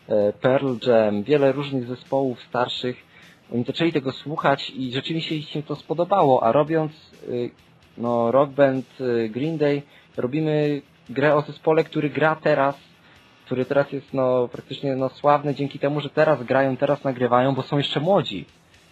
[0.08, 3.06] e, Pearl Jam, wiele różnych zespołów starszych.
[3.54, 6.92] Oni zaczęli tego słuchać i rzeczywiście ich się to spodobało, a robiąc
[7.28, 7.50] y,
[7.98, 9.82] no, rock band y, Green Day,
[10.16, 12.76] robimy grę o zespole, który gra teraz,
[13.44, 17.62] który teraz jest no praktycznie no, sławny dzięki temu, że teraz grają, teraz nagrywają, bo
[17.62, 18.44] są jeszcze młodzi.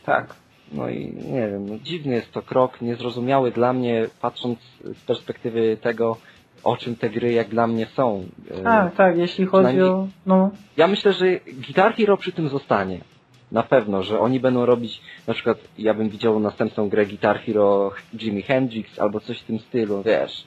[0.04, 0.43] tak.
[0.72, 5.76] No i nie wiem, no dziwny jest to krok, niezrozumiały dla mnie, patrząc z perspektywy
[5.80, 6.16] tego,
[6.64, 8.24] o czym te gry jak dla mnie są.
[8.50, 10.08] E, Tak, tak, jeśli chodzi o...
[10.26, 11.26] No, Ja myślę, że
[11.66, 13.00] Guitar Hero przy tym zostanie.
[13.52, 17.92] Na pewno, że oni będą robić, na przykład ja bym widział następną grę Guitar Hero
[18.18, 20.44] Jimi Hendrix albo coś w tym stylu, wiesz.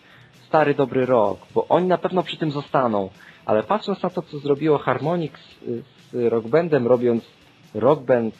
[0.47, 3.09] Stary, dobry rock, bo oni na pewno przy tym zostaną.
[3.45, 7.24] Ale patrząc na to, co zrobiło Harmonix z, z Rock Bandem, robiąc
[7.78, 8.36] Rock Band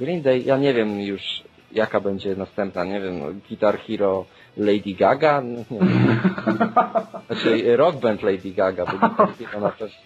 [0.00, 4.24] Green Day, ja nie wiem już jaka będzie następna, nie wiem, Guitar Hero
[4.56, 6.20] Lady Gaga, no, nie wiem.
[7.26, 9.96] Znaczy Rock Band Lady Gaga, bo Guitar Hero na pewno.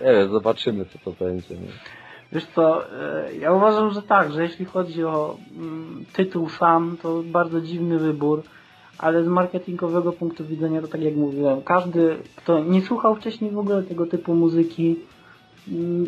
[0.00, 1.54] Nie wiem, zobaczymy co to będzie.
[1.54, 1.72] Nie?
[2.32, 7.22] Wiesz co, e, ja uważam, że tak, że jeśli chodzi o mm, tytuł sam, to
[7.22, 8.42] bardzo dziwny wybór,
[8.98, 13.58] ale z marketingowego punktu widzenia to tak jak mówiłem, każdy, kto nie słuchał wcześniej w
[13.58, 14.96] ogóle tego typu muzyki,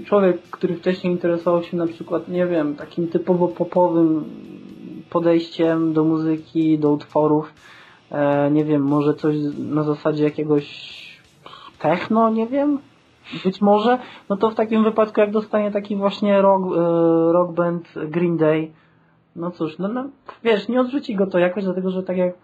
[0.04, 4.24] człowiek, który wcześniej interesował się na przykład, nie wiem, takim typowo popowym
[5.10, 7.54] podejściem do muzyki, do utworów,
[8.10, 10.94] e, nie wiem, może coś na zasadzie jakiegoś
[11.78, 12.78] techno, nie wiem,
[13.44, 13.98] być może,
[14.28, 18.72] no to w takim wypadku jak dostanie taki właśnie rock, e, rock band Green Day,
[19.36, 20.08] no cóż, no, no
[20.44, 22.34] wiesz, nie odrzuci go to jakoś, dlatego że tak jak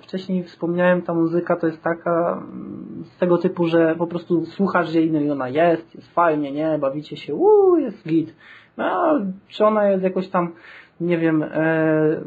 [0.00, 4.94] wcześniej wspomniałem, ta muzyka to jest taka mm, z tego typu, że po prostu słuchasz
[4.94, 8.34] jej, no i ona jest, jest fajnie, nie, bawicie się, uuu, jest git.
[8.76, 10.52] No, czy ona jest jakoś tam,
[11.00, 12.20] nie wiem, e,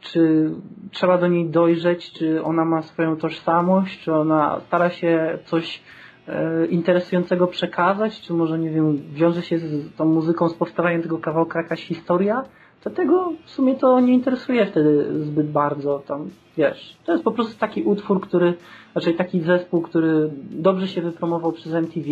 [0.00, 0.50] czy
[0.90, 5.82] trzeba do niej dojrzeć, czy ona ma swoją tożsamość, czy ona stara się coś
[6.28, 11.18] e, interesującego przekazać, czy może, nie wiem, wiąże się z tą muzyką, z powstawaniem tego
[11.18, 12.44] kawałka jakaś historia,
[12.84, 16.02] to tego w sumie to nie interesuje wtedy zbyt bardzo.
[16.06, 18.54] Tam, wiesz, to jest po prostu taki utwór, który,
[18.94, 22.06] raczej taki zespół, który dobrze się wypromował przez MTV,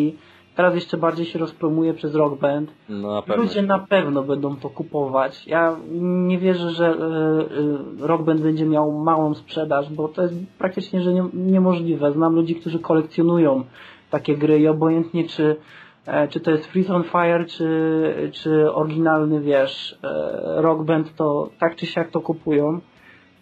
[0.56, 2.70] teraz jeszcze bardziej się rozpromuje przez Rock Band.
[2.88, 3.42] No na pewno.
[3.42, 5.46] Ludzie na pewno będą to kupować.
[5.46, 11.00] Ja nie wierzę, że e, Rock Band będzie miał małą sprzedaż, bo to jest praktycznie
[11.00, 12.12] że nie, niemożliwe.
[12.12, 13.64] Znam ludzi, którzy kolekcjonują
[14.10, 15.56] takie gry i obojętnie czy,
[16.30, 21.76] czy to jest Freeze on Fire, czy, czy oryginalny, wiesz, e, Rock Band, to tak
[21.76, 22.80] czy siak to kupują.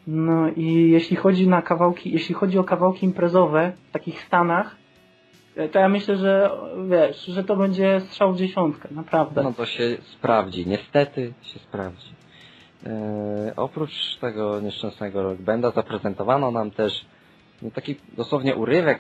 [0.06, 4.76] No i jeśli chodzi na kawałki, jeśli chodzi o kawałki imprezowe w takich Stanach,
[5.56, 6.50] e, to ja myślę, że
[6.90, 9.42] wiesz, że to będzie strzał w dziesiątkę, naprawdę.
[9.42, 12.14] No to się sprawdzi, niestety się sprawdzi.
[12.86, 17.06] E, oprócz tego nieszczęsnego rock banda zaprezentowano nam też
[17.62, 18.98] no, taki dosłownie urywek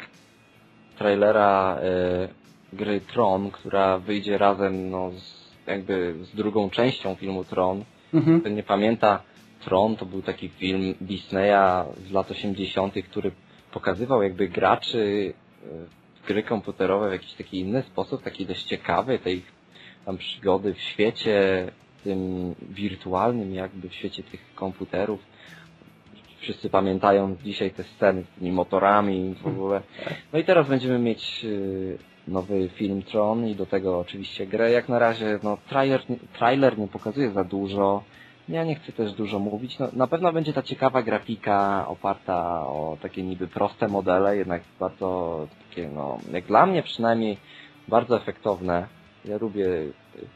[0.98, 2.43] trailera e,
[2.74, 7.84] gry Tron, która wyjdzie razem no, z, jakby z drugą częścią filmu Tron.
[8.14, 8.40] Mhm.
[8.40, 9.22] Kto nie pamięta,
[9.64, 13.30] Tron to był taki film Disneya z lat 80., który
[13.72, 15.68] pokazywał jakby graczy e,
[16.22, 19.42] w gry komputerowe w jakiś taki inny sposób, taki dość ciekawy, tej
[20.04, 21.66] tam przygody w świecie
[22.04, 25.20] tym wirtualnym, jakby w świecie tych komputerów.
[26.40, 29.82] Wszyscy pamiętają dzisiaj te sceny z tymi motorami w ogóle.
[30.32, 31.98] No i teraz będziemy mieć y,
[32.28, 34.70] nowy film Tron i do tego oczywiście grę.
[34.70, 36.02] Jak na razie, no trailer,
[36.38, 38.02] trailer nie pokazuje za dużo.
[38.48, 39.78] Ja nie chcę też dużo mówić.
[39.78, 45.46] No, na pewno będzie ta ciekawa grafika oparta o takie niby proste modele, jednak bardzo
[45.68, 47.36] takie, no, jak dla mnie przynajmniej,
[47.88, 48.86] bardzo efektowne.
[49.24, 49.68] Ja lubię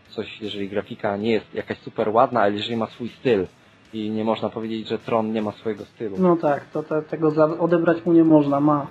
[0.08, 3.46] coś, jeżeli grafika nie jest jakaś super ładna, ale jeżeli ma swój styl.
[3.92, 6.16] I nie można powiedzieć, że Tron nie ma swojego stylu.
[6.18, 8.86] No tak, to, to tego odebrać mu nie można, ma.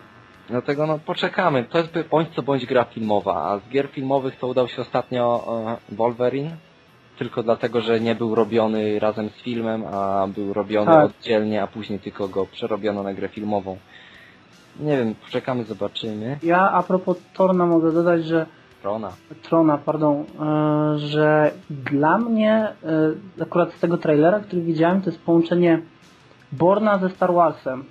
[0.49, 1.63] Dlatego no poczekamy.
[1.63, 5.43] To jest bądź co bądź gra filmowa, a z gier filmowych to udał się ostatnio
[5.91, 6.51] e, Wolverine.
[7.17, 11.05] Tylko dlatego, że nie był robiony razem z filmem, a był robiony Tak.
[11.05, 13.77] oddzielnie, a później tylko go przerobiono na grę filmową.
[14.79, 16.37] Nie wiem, poczekamy, zobaczymy.
[16.43, 18.45] Ja a propos Torna mogę dodać, że
[18.81, 19.11] Trona.
[19.43, 22.53] Trona, pardon, e, że dla mnie
[23.39, 25.81] e, akurat z tego trailera, który widziałem, to jest połączenie
[26.51, 27.83] Borna ze Star Warsem.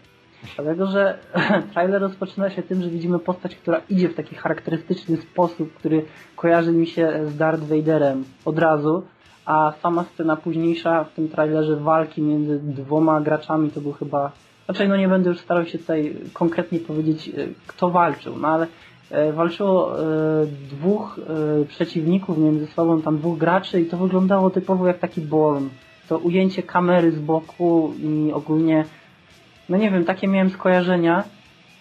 [0.56, 1.18] Dlatego, że
[1.72, 6.04] trailer rozpoczyna się tym, że widzimy postać, która idzie w taki charakterystyczny sposób, który
[6.36, 9.02] kojarzy mi się z Darth Vaderem od razu,
[9.44, 14.32] a sama scena późniejsza w tym trailerze walki między dwoma graczami, to był chyba
[14.66, 17.32] Znaczy, no nie będę już starał się tutaj konkretnie powiedzieć, e,
[17.66, 18.66] kto walczył, no ale
[19.10, 20.06] e, walczyło e,
[20.46, 21.20] dwóch
[21.68, 25.68] przeciwników między sobą, tam dwóch graczy i to wyglądało typowo jak taki Born.
[26.08, 28.84] To ujęcie kamery z boku i ogólnie,
[29.68, 31.24] no nie wiem, takie miałem skojarzenia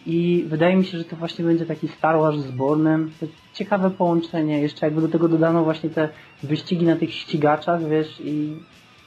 [0.06, 3.12] i wydaje mi się, że to właśnie będzie taki Star Wars z Bornem.
[3.20, 6.10] To ciekawe połączenie, jeszcze jakby do tego dodano właśnie te
[6.44, 8.60] wyścigi na tych ścigaczach, wiesz, i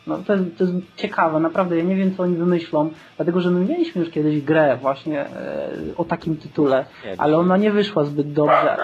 [0.07, 3.51] no to jest, to jest ciekawe, naprawdę, ja nie wiem co oni wymyślą, dlatego że
[3.51, 6.85] my mieliśmy już kiedyś grę właśnie e, o takim tytule,
[7.19, 8.77] ale ona nie wyszła zbyt dobrze.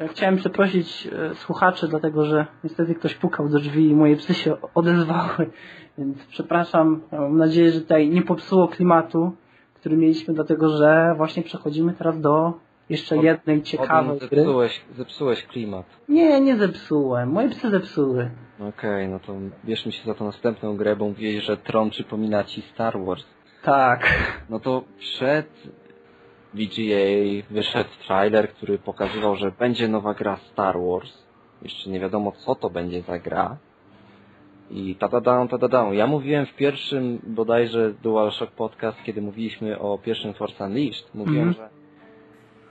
[0.00, 4.34] Ja chciałem przeprosić e, słuchaczy, dlatego że niestety ktoś pukał do drzwi i moje psy
[4.34, 5.50] się odezwały,
[5.98, 7.00] więc przepraszam.
[7.12, 9.32] Mam nadzieję, że tutaj nie popsuło klimatu,
[9.74, 12.52] który mieliśmy, dlatego że właśnie przechodzimy teraz do
[12.88, 14.38] jeszcze Od- jednej ciekawej Odin, gry.
[14.40, 15.86] zepsułeś, zepsułeś klimat.
[16.08, 17.30] Nie, nie zepsułem.
[17.30, 18.30] Moje psy zepsuły.
[18.68, 19.32] Okej, no to
[19.64, 23.24] bierzmy się za tą następną grę, bo mówiłeś, że Tron przypomina ci Star Wars.
[23.62, 24.06] Tak.
[24.50, 25.46] No to przed
[26.54, 31.12] VGA wyszedł trailer, który pokazywał, że będzie nowa gra Star Wars.
[31.62, 33.56] Jeszcze nie wiadomo co to będzie za gra.
[34.70, 35.94] I tadadam, tadadam.
[35.94, 41.14] Ja mówiłem w pierwszym bodajże DualShock Podcast, kiedy mówiliśmy o pierwszym Force Unleashed.
[41.14, 41.68] Mówiłem, Mhm.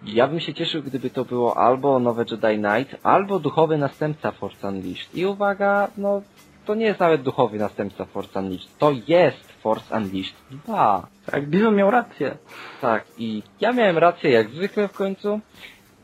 [0.06, 4.32] że ja bym się cieszył, gdyby to było albo nowe Jedi Knight, albo duchowy następca
[4.32, 5.16] Force Unleashed.
[5.16, 6.22] I uwaga, no
[6.66, 8.78] to nie jest nawet duchowy następca Force Unleashed.
[8.78, 11.08] To jest Force Unleashed 2.
[11.32, 12.38] Tak, Bizon miał rację.
[12.82, 15.40] Tak, i ja miałem rację jak zwykle w końcu.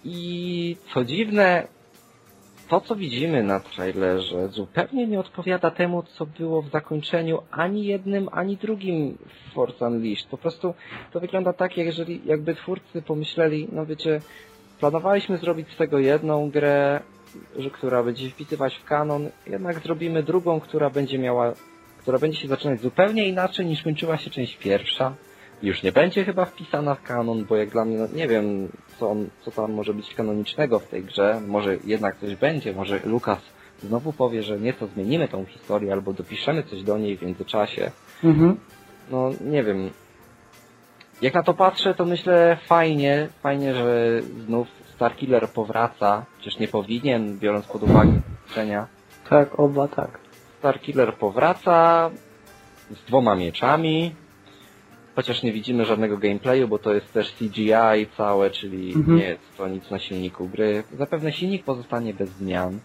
[0.06, 1.68] I co dziwne,
[2.74, 8.30] to co widzimy na trailerze zupełnie nie odpowiada temu, co było w zakończeniu ani jednym,
[8.32, 9.18] ani drugim
[9.54, 10.28] Force Unleashed.
[10.28, 10.74] Po prostu
[11.12, 14.22] to wygląda tak, jeżeli jakby twórcy pomyśleli, no wiecie,
[14.80, 17.00] planowaliśmy zrobić z tego jedną grę,
[17.74, 21.54] która będzie wpisywać w kanon, jednak zrobimy drugą, która będzie miała,
[21.98, 25.14] która będzie się zaczynać zupełnie inaczej niż kończyła się część pierwsza
[25.64, 28.70] już nie będzie chyba wpisana w kanon, bo jak dla mnie, no nie wiem,
[29.04, 31.42] co, on, co tam może być kanonicznego w tej grze.
[31.48, 33.40] Może jednak coś będzie, może Lukas
[33.84, 37.92] znowu powie, że nieco zmienimy tą historię, albo dopiszemy coś do niej w międzyczasie.
[38.24, 38.58] Mhm.
[39.12, 39.90] No, nie wiem.
[41.22, 47.40] Jak na to patrzę, to myślę fajnie, fajnie, że znów Starkiller powraca, chociaż nie powinien,
[47.40, 48.88] biorąc pod uwagę doświadczenia.
[49.30, 50.20] Tak, oba tak.
[50.60, 52.10] Starkiller powraca
[52.92, 54.16] z dwoma mieczami,
[55.16, 59.18] chociaż nie widzimy żadnego gameplayu, bo to jest też CGI całe, czyli Mhm.
[59.18, 60.84] nie jest to nic na silniku gry.
[60.92, 62.80] Zapewne silnik pozostanie bez zmian,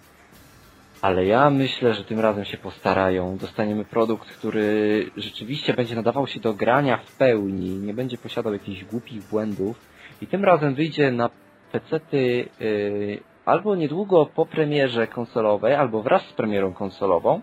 [1.02, 3.36] ale ja myślę, że tym razem się postarają.
[3.36, 8.84] Dostaniemy produkt, który rzeczywiście będzie nadawał się do grania w pełni, nie będzie posiadał jakichś
[8.84, 9.76] głupich błędów
[10.22, 11.30] i tym razem wyjdzie na
[11.72, 17.40] pecety yy, albo niedługo po premierze konsolowej, albo wraz z premierą konsolową.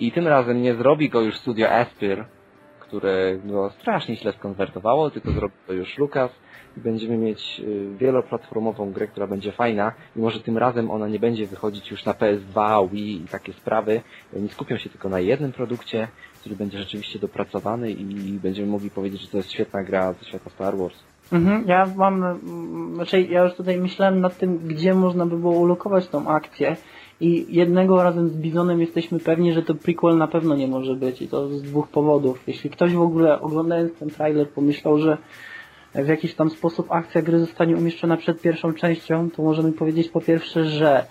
[0.00, 2.24] I tym razem nie zrobi go już studio Aspyr,
[2.90, 6.30] które go strasznie źle skonwertowało, tylko zrobi to już Lucas
[6.76, 11.18] i będziemy mieć y, wieloplatformową grę, która będzie fajna i może tym razem ona nie
[11.18, 14.00] będzie wychodzić już na PS2, Wii i takie sprawy.
[14.36, 16.08] Oni skupią się tylko na jednym produkcie,
[16.40, 20.50] który będzie rzeczywiście dopracowany i będziemy mogli powiedzieć, że to jest świetna gra ze świata
[20.50, 20.96] Star Wars.
[21.32, 25.52] Mhm, ja mam, mm, znaczy ja już tutaj myślałem nad tym, gdzie można by było
[25.52, 26.76] ulokować tą akcję
[27.20, 31.22] i jednego razem z Bizonem jesteśmy pewni, że to prequel na pewno nie może być
[31.22, 32.42] i to z dwóch powodów.
[32.46, 35.18] Jeśli ktoś w ogóle oglądając ten trailer pomyślał, że
[35.94, 40.20] w jakiś tam sposób akcja gry zostanie umieszczona przed pierwszą częścią, to możemy powiedzieć po
[40.20, 41.04] pierwsze, że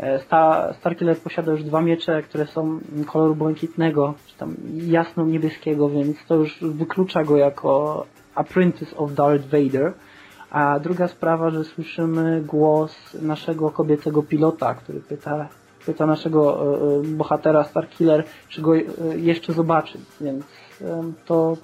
[0.00, 4.54] e, Star, Starkiller posiada już dwa miecze, które są koloru błękitnego, czy tam
[4.86, 9.92] jasno-niebieskiego, więc to już wyklucza go jako Apprentice of Darth Vader.
[10.56, 15.48] A druga sprawa, że słyszymy głos naszego kobiecego pilota, który pyta,
[15.86, 18.82] pyta naszego e, e, bohatera Starkiller, czy go e,
[19.16, 20.44] jeszcze zobaczy, więc
[21.24, 21.56] to,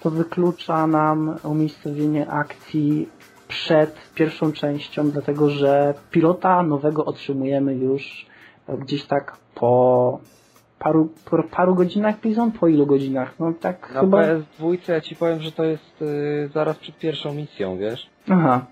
[0.00, 3.08] to wyklucza nam umiejscowienie akcji
[3.48, 8.26] przed pierwszą częścią, dlatego że pilota nowego otrzymujemy już
[8.68, 10.20] gdzieś tak po
[10.78, 12.52] paru, po paru godzinach, Bizon?
[12.52, 13.34] Po ilu godzinach?
[13.40, 14.22] No tak Na chyba...
[14.22, 18.06] PS2 ja ci powiem, że to jest y, zaraz przed pierwszą misją, wiesz?
[18.28, 18.66] Aha.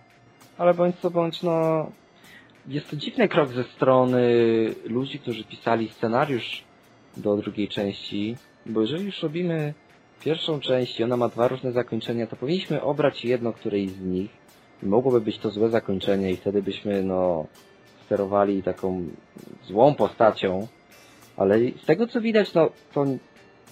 [0.59, 1.87] Ale bądź co bądź, no...
[2.69, 4.21] Jest to dziwny krok ze strony
[4.85, 6.65] ludzi, którzy pisali scenariusz
[7.17, 8.37] do drugiej części,
[8.67, 9.75] bo jeżeli już robimy
[10.21, 14.45] pierwszą część i ona ma dwa różne zakończenia, to powinniśmy obrać jedno którejś z nich
[14.83, 17.47] mogłoby być to złe zakończenie i wtedy byśmy, no,
[18.07, 19.07] sterowali taką
[19.67, 20.67] złą postacią,
[21.37, 23.05] ale z tego co widać, no, to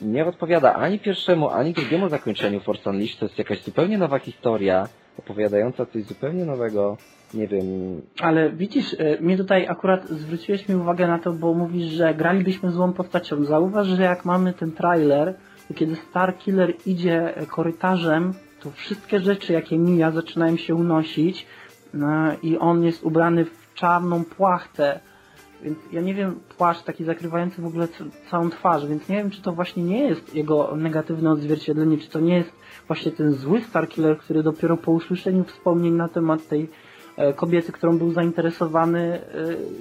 [0.02, 3.18] nie odpowiada ani pierwszemu, ani drugiemu zakończeniu Force Unleashed.
[3.18, 4.88] To jest jakaś zupełnie nowa historia,
[5.18, 6.96] opowiadająca coś zupełnie nowego.
[7.34, 7.64] Nie wiem,
[8.20, 12.70] Ale widzisz, e, mnie tutaj akurat zwróciłeś mi uwagę na to, bo mówisz, że gralibyśmy
[12.70, 13.44] złą postacią.
[13.44, 15.34] Zauważ, że jak mamy ten trailer,
[15.68, 21.46] to kiedy Starkiller idzie korytarzem, to wszystkie rzeczy, jakie mija, zaczynają się unosić
[21.94, 22.08] no,
[22.42, 25.00] i on jest ubrany w czarną płachtę,
[25.62, 27.88] więc ja nie wiem, płaszcz taki zakrywający w ogóle
[28.30, 32.20] całą twarz, więc nie wiem, czy to właśnie nie jest jego negatywne odzwierciedlenie, czy to
[32.20, 32.52] nie jest
[32.86, 36.70] właśnie ten zły Starkiller, który dopiero po usłyszeniu wspomnień na temat tej
[37.16, 39.20] e, kobiety, którą był zainteresowany, e,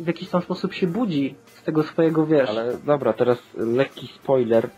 [0.04, 2.50] w jakiś tam sposób się budzi z tego swojego, wiesz.
[2.50, 4.66] Ale dobra, teraz lekki spoiler.
[4.66, 4.70] E,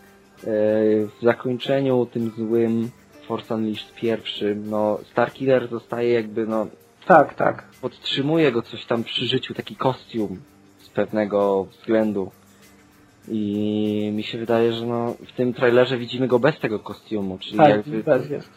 [1.06, 2.90] w zakończeniu tym złym
[3.26, 6.66] Force Unleashed pierwszym, no Starkiller zostaje jakby, no...
[7.06, 7.64] Tak, tak.
[7.80, 10.38] Podtrzymuje go coś tam przy życiu, taki kostium
[10.94, 12.30] pewnego względu.
[13.28, 17.56] I mi się wydaje, że no, w tym trailerze widzimy go bez tego kostiumu, czyli
[17.56, 18.02] tak, jakby...
[18.02, 18.50] bez jest.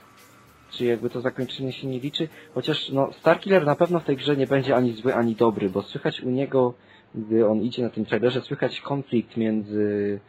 [0.71, 2.27] Czyli jakby to zakończenie się nie liczy.
[2.53, 5.81] Chociaż no, Starkiller na pewno w tej grze nie będzie ani zły, ani dobry, bo
[5.81, 6.73] słychać u niego,
[7.15, 10.19] gdy on idzie na tym trailerze, słychać konflikt między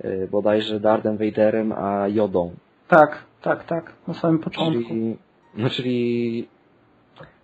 [0.00, 2.54] e, bodajże Dardem Vaderem a Jodą.
[2.88, 4.88] Tak, tak, tak, na samym początku.
[4.88, 5.16] Czyli,
[5.54, 6.48] no czyli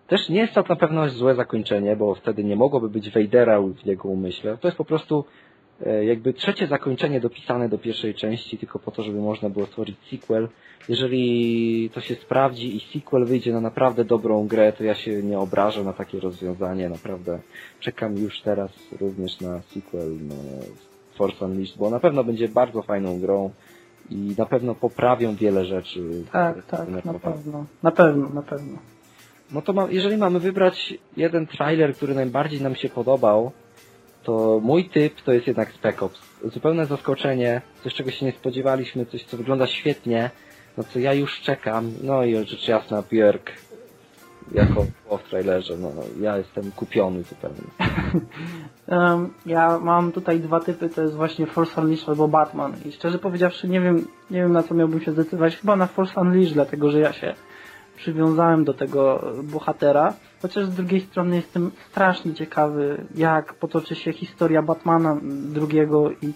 [0.09, 3.87] też nie jest to na pewno złe zakończenie, bo wtedy nie mogłoby być Vadera w
[3.87, 4.59] jego umyśle.
[4.59, 5.25] To jest po prostu
[5.87, 9.97] e, jakby trzecie zakończenie dopisane do pierwszej części, tylko po to, żeby można było stworzyć
[10.11, 10.49] sequel.
[10.89, 15.39] Jeżeli to się sprawdzi i sequel wyjdzie na naprawdę dobrą grę, to ja się nie
[15.39, 16.89] obrażę na takie rozwiązanie.
[16.89, 17.39] Naprawdę
[17.81, 20.35] czekam już teraz również na sequel no,
[21.15, 23.51] Force Unleashed, bo na pewno będzie bardzo fajną grą
[24.11, 26.25] i na pewno poprawią wiele rzeczy.
[26.33, 27.65] Tak, tak, na pewno.
[27.83, 28.79] Na pewno, na pewno.
[29.51, 33.53] No to ma, jeżeli mamy wybrać jeden trailer, który najbardziej nam się podobał,
[34.23, 36.21] to mój typ to jest jednak Spec Ops.
[36.45, 40.31] Zupełne zaskoczenie, coś czego się nie spodziewaliśmy, coś co wygląda świetnie,
[40.79, 43.51] no co ja już czekam, no i rzecz jasna Björk
[44.53, 44.87] jako
[45.19, 45.91] w trailerze, no,
[46.21, 47.61] ja jestem kupiony zupełnie.
[48.87, 53.19] um, ja mam tutaj dwa typy, to jest właśnie Force Unleashed albo Batman i szczerze
[53.19, 56.91] powiedziawszy nie wiem, nie wiem na co miałbym się zdecydować, chyba na Force Unleashed, dlatego
[56.91, 57.35] że ja się
[58.05, 64.63] przywiązałem do tego bohatera, chociaż z drugiej strony jestem strasznie ciekawy, jak potoczy się historia
[64.63, 65.21] Batmana
[65.53, 66.33] drugiego i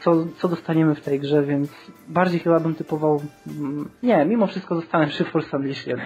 [0.00, 1.70] co, co dostaniemy w tej grze, więc
[2.08, 3.20] bardziej chyba bym typował...
[3.46, 5.96] Mm, nie, mimo wszystko zostanę przy Force Unleashed.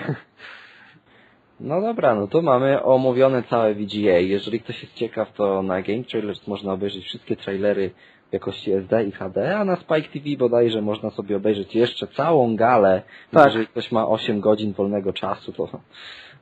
[1.61, 4.19] No dobra, no to mamy omówione całe VGA.
[4.19, 7.91] Jeżeli ktoś jest ciekaw, to na Game Trailers można obejrzeć wszystkie trailery
[8.33, 13.03] jakości SD i HD, a na Spike TV bodajże można sobie obejrzeć jeszcze całą galę.
[13.31, 13.47] Tak.
[13.47, 15.69] Jeżeli ktoś ma 8 godzin wolnego czasu, to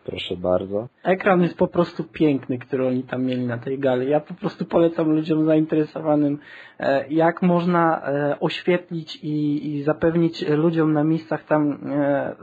[0.05, 0.89] proszę bardzo.
[1.03, 4.11] Ekran jest po prostu piękny, który oni tam mieli na tej gali.
[4.11, 6.39] Ja po prostu polecam ludziom zainteresowanym,
[6.79, 12.35] e, jak można e, oświetlić i, i zapewnić ludziom na miejscach tam e,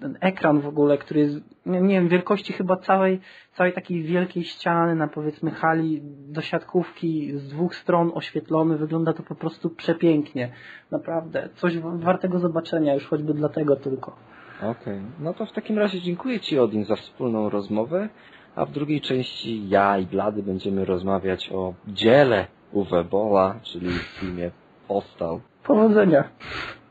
[0.00, 1.36] ten ekran w ogóle, który jest,
[1.66, 3.20] nie, wiem, wielkości chyba całej,
[3.52, 9.22] całej takiej wielkiej ściany na powiedzmy hali do siatkówki z dwóch stron oświetlony, wygląda to
[9.22, 10.52] po prostu przepięknie.
[10.90, 14.16] Naprawdę, coś wartego zobaczenia, już choćby dlatego tylko.
[14.58, 15.00] Okej, okay.
[15.20, 18.08] no to w takim razie dziękuję Ci Odin za wspólną rozmowę,
[18.54, 24.02] a w drugiej części ja i Blady będziemy rozmawiać o dziele Uwe Bola, czyli w
[24.02, 24.50] filmie
[24.88, 25.40] Postal.
[25.62, 26.24] Powodzenia.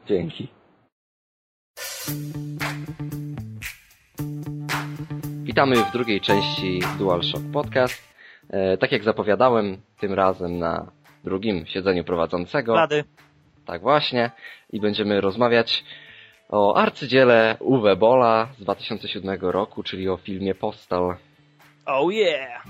[0.06, 0.48] Dzięki.
[5.56, 8.16] Witamy w drugiej części DualShock Podcast.
[8.50, 10.92] E, tak jak zapowiadałem, tym razem na
[11.24, 12.74] drugim siedzeniu prowadzącego.
[12.74, 13.04] Blady.
[13.66, 14.32] Tak właśnie.
[14.70, 15.84] I będziemy rozmawiać
[16.50, 21.16] o arcydziele Uwe Bola z 2007 roku, czyli o filmie Postal.
[21.86, 22.64] Oh yeah!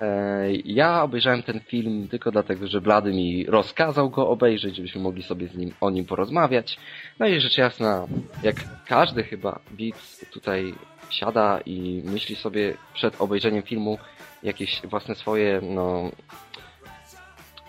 [0.00, 5.22] E, ja obejrzałem ten film tylko dlatego, że Blady mi rozkazał go obejrzeć, żebyśmy mogli
[5.22, 6.78] sobie z nim, o nim porozmawiać.
[7.18, 8.06] No i rzecz jasna,
[8.42, 10.74] jak każdy chyba Beats tutaj
[11.10, 13.98] siada i myśli sobie przed obejrzeniem filmu
[14.42, 16.10] jakieś własne swoje, no,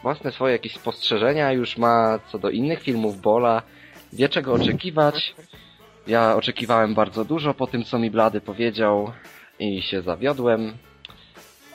[0.04, 3.62] własne swoje jakieś spostrzeżenia już ma co do innych filmów Bola,
[4.14, 5.36] wie czego oczekiwać.
[6.08, 9.12] Ja oczekiwałem bardzo dużo po tym, co mi Blady powiedział
[9.60, 10.78] i się zawiodłem.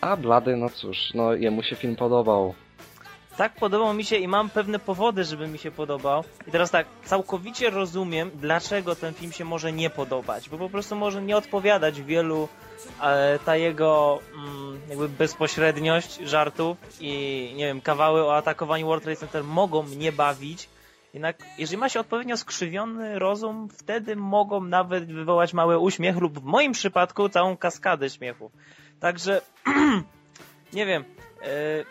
[0.03, 2.55] A Blady, no cóż, no jemu się film podobał.
[3.37, 6.25] Tak, podobał mi się i mam pewne powody, żeby mi się podobał.
[6.47, 10.97] I teraz tak, całkowicie rozumiem, dlaczego ten film się może nie podobać, bo po prostu
[10.97, 12.49] może nie odpowiadać wielu
[13.03, 19.21] e, ta jego mm, jakby bezpośredniość żartów i nie wiem, kawały o atakowaniu World Trade
[19.21, 20.69] Center mogą mnie bawić,
[21.15, 26.45] jednak jeżeli ma się odpowiednio skrzywiony rozum, wtedy mogą nawet wywołać mały uśmiech lub w
[26.45, 28.51] moim przypadku całą kaskadę śmiechu.
[29.03, 29.41] Także
[30.79, 31.05] nie wiem,
[31.43, 31.47] e,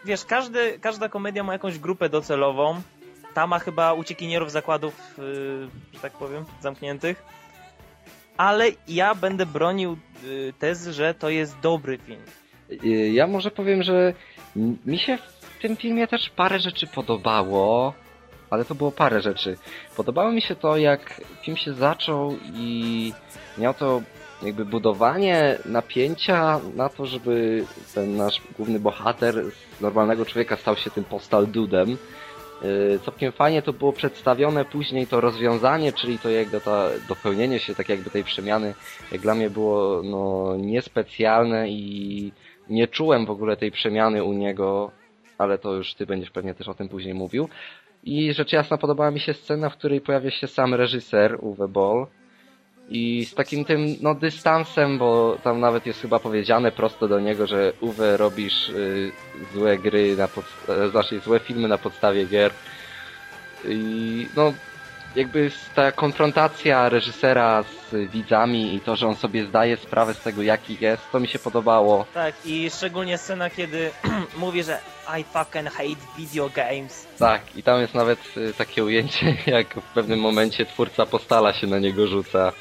[0.06, 2.82] wiesz, każdy, każda komedia ma jakąś grupę docelową.
[3.34, 5.22] Ta ma chyba uciekinierów zakładów, e,
[5.94, 7.24] że tak powiem, zamkniętych.
[8.38, 12.22] Ale ja będę bronił e, tezy, że to jest dobry film.
[13.14, 14.14] Ja może powiem, że
[14.86, 17.94] mi się w tym filmie też parę rzeczy podobało
[18.52, 19.58] ale to było parę rzeczy.
[19.98, 23.14] Podobało mi się to, jak film się zaczął i
[23.58, 24.02] miał to
[24.44, 27.66] jakby budowanie napięcia na to, żeby
[27.96, 29.36] ten nasz główny bohater
[29.78, 31.98] z normalnego człowieka stał się tym postal dudem.
[32.62, 37.76] Yy, Całkiem fajnie to było przedstawione później to rozwiązanie, czyli to jego to dopełnienie się
[37.76, 38.74] tak jakby tej przemiany,
[39.12, 42.32] jak dla mnie było no niespecjalne i
[42.70, 44.92] nie czułem w ogóle tej przemiany u niego,
[45.38, 47.50] ale to już ty będziesz pewnie też o tym później mówił.
[48.04, 52.08] I rzecz jasna podobała mi się scena, w której pojawia się sam reżyser Uwe Boll
[52.92, 57.48] i z takim tym no dystansem, bo tam nawet jest chyba powiedziane prosto do niego,
[57.48, 59.12] że Uwe robisz y,
[59.54, 62.52] złe gry na podst- znaczy złe filmy na podstawie gier.
[63.66, 64.54] I no
[65.16, 70.42] jakby ta konfrontacja reżysera z widzami i to, że on sobie zdaje sprawę z tego
[70.42, 72.06] jaki jest, to mi się podobało.
[72.14, 73.92] Tak, i szczególnie scena, kiedy
[74.38, 74.80] mówi, że
[75.20, 77.08] I fucking hate video games.
[77.20, 81.68] Tak, i tam jest nawet y, takie ujęcie, jak w pewnym momencie twórca postala się
[81.68, 82.52] na niego rzuca.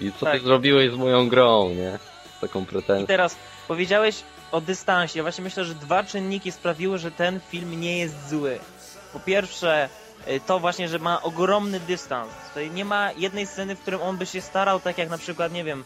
[0.00, 0.38] I co Tak.
[0.38, 1.98] ty zrobiłeś z moją grą, nie?
[2.36, 3.06] Z taką I pretensją.
[3.06, 3.36] teraz
[3.68, 4.22] powiedziałeś
[4.52, 5.22] o dystansie.
[5.22, 8.58] Właśnie myślę, że dwa czynniki sprawiły, że ten film nie jest zły.
[9.12, 9.88] Po pierwsze,
[10.28, 12.30] y, to właśnie, że ma ogromny dystans.
[12.48, 15.52] Tutaj nie ma jednej sceny, w którym on by się starał, tak jak na przykład,
[15.52, 15.84] nie wiem,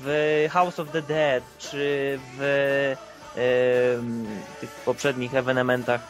[0.00, 2.94] w House of the Dead, czy w
[3.36, 4.26] em,
[4.60, 6.00] tych poprzednich ewenementach,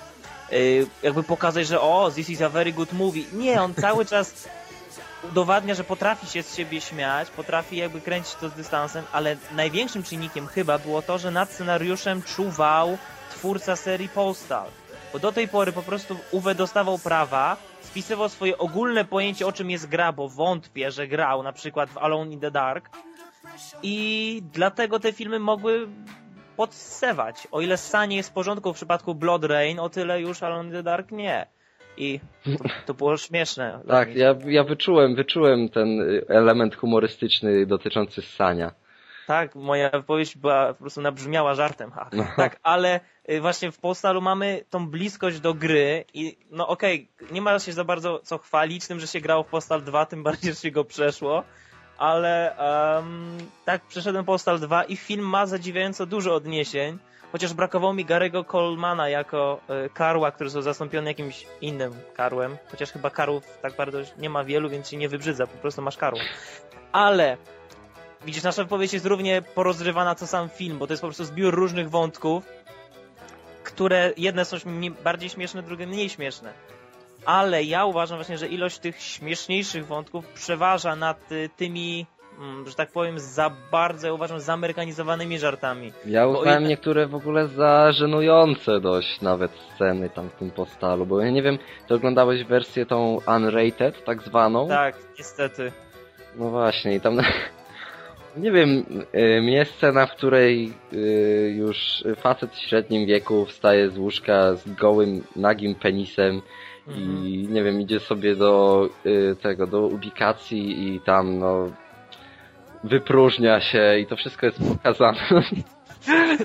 [0.52, 3.22] y, jakby pokazać, że o, this is a very good movie.
[3.32, 4.48] Nie, on cały czas
[5.22, 10.02] udowadnia, że potrafi się z siebie śmiać, potrafi jakby kręcić to z dystansem, ale największym
[10.02, 12.98] czynnikiem chyba było to, że nad scenariuszem czuwał
[13.30, 14.66] twórca serii Postal.
[15.12, 19.70] Bo do tej pory po prostu Uwe dostawał prawa, spisywał swoje ogólne pojęcie o czym
[19.70, 22.90] jest gra, bo wątpię, że grał na przykład w Alone in the Dark
[23.82, 25.88] i dlatego te filmy mogły
[26.56, 27.48] podsewać.
[27.50, 30.74] O ile Sanie jest w porządku w przypadku Blood Rain, o tyle już Alone in
[30.74, 31.46] the Dark nie.
[32.00, 33.80] I to, to było śmieszne.
[33.88, 38.72] Tak, ja, ja wyczułem, wyczułem ten y, element humorystyczny dotyczący ssania.
[39.26, 42.10] Tak, moja wypowiedź była po prostu nabrzmiała żartem, ha.
[42.12, 42.26] No.
[42.36, 47.42] Tak, ale y, właśnie w Postalu mamy tą bliskość do gry i no okej, nie
[47.42, 50.52] ma się za bardzo co chwalić tym, że się grało w Postal 2, tym bardziej,
[50.52, 51.44] że się go przeszło,
[51.98, 52.56] ale
[52.98, 56.98] em, tak, przeszedłem Postal 2 i film ma zadziwiająco dużo odniesień,
[57.32, 62.92] chociaż brakowało mi Garego Colemana jako y, Karła, który został zastąpiony jakimś innym Karłem, chociaż
[62.92, 66.20] chyba Karłów tak bardzo nie ma wielu, więc się nie wybrzydza, po prostu masz Karła.
[66.92, 67.36] Ale
[68.24, 71.54] Widzisz, nasza wypowiedź jest równie porozrywana co sam film, bo to jest po prostu zbiór
[71.54, 72.44] różnych wątków,
[73.64, 74.56] które jedne są
[75.04, 76.52] bardziej śmieszne, drugie mniej śmieszne.
[77.24, 82.06] Ale ja uważam właśnie, że ilość tych śmieszniejszych wątków przeważa nad y, tymi,
[82.66, 85.92] że tak powiem, za bardzo, ja uważam, zamerykanizowanymi żartami.
[86.06, 91.20] Ja uznałem niektóre w ogóle za żenujące dość nawet sceny tam w tym postalu, bo
[91.20, 94.68] ja nie wiem, ty oglądałeś wersję tą unrated, tak zwaną?
[94.68, 95.72] Tak, niestety.
[96.36, 97.18] No właśnie, i tam...
[98.36, 98.84] Nie wiem,
[99.14, 104.74] y, mnie scena, w której y, już facet w średnim wieku wstaje z łóżka z
[104.74, 106.42] gołym, nagim penisem
[106.88, 107.26] Mhm.
[107.26, 111.70] i nie wiem, idzie sobie do y, tego, do ubikacji i tam no
[112.84, 115.18] wypróżnia się i to wszystko jest pokazane.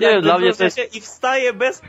[0.00, 0.76] wiem, dla mnie to jest...
[0.76, 1.82] się I wstaje bez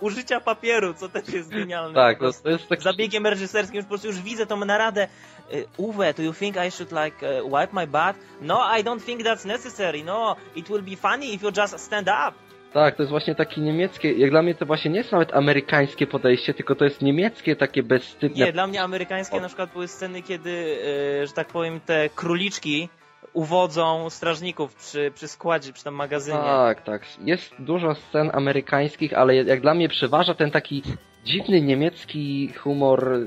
[0.00, 1.94] użycia papieru, co też jest genialne.
[1.94, 2.82] Tak, no, to jest tak...
[2.82, 5.08] zabiegiem reżyserskim już po prostu już widzę tą naradę.
[5.52, 8.16] y, Uwe, do you think I should like uh, wipe my butt?
[8.40, 10.04] No, I don't think that's necessary.
[10.04, 12.32] No, it will be funny if you just stand up.
[12.72, 16.06] Tak, to jest właśnie takie niemieckie, jak dla mnie to właśnie nie jest nawet amerykańskie
[16.06, 18.46] podejście, tylko to jest niemieckie takie bezstydne.
[18.46, 22.88] Nie, dla mnie amerykańskie na przykład były sceny, kiedy, y, że tak powiem, te króliczki
[23.34, 26.38] uwodzą strażników przy, przy składzie, przy tym magazynie.
[26.38, 27.02] Tak, tak.
[27.20, 30.82] Jest dużo scen amerykańskich, ale jak dla mnie przeważa ten taki
[31.24, 33.18] dziwny niemiecki humor,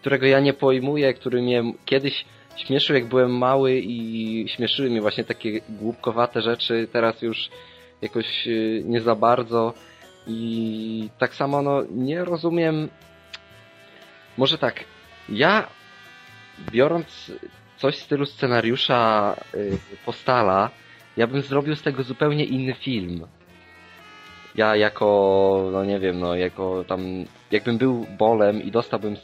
[0.00, 2.24] którego ja nie pojmuję, który mnie kiedyś
[2.56, 7.50] śmieszył jak byłem mały i śmieszyły mnie właśnie takie głupkowate rzeczy, teraz już
[8.02, 9.74] jakoś y, nie za bardzo
[10.26, 12.88] i tak samo no nie rozumiem
[14.36, 14.84] może tak,
[15.28, 15.68] ja
[16.72, 17.32] biorąc
[17.78, 20.70] coś w stylu scenariusza y, Postala,
[21.16, 23.26] ja bym zrobił z tego zupełnie inny film.
[24.54, 29.16] Ja jako, no nie wiem, no jako tam, jakbym był bolem i dostałbym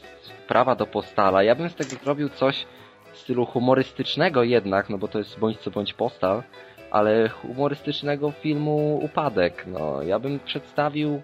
[0.47, 2.65] prawa do Postala, ja bym z tego zrobił coś
[3.13, 6.43] w stylu humorystycznego jednak, no bo to jest bądź co bądź Postal,
[6.91, 10.03] ale humorystycznego filmu Upadek, no.
[10.03, 11.21] Ja bym przedstawił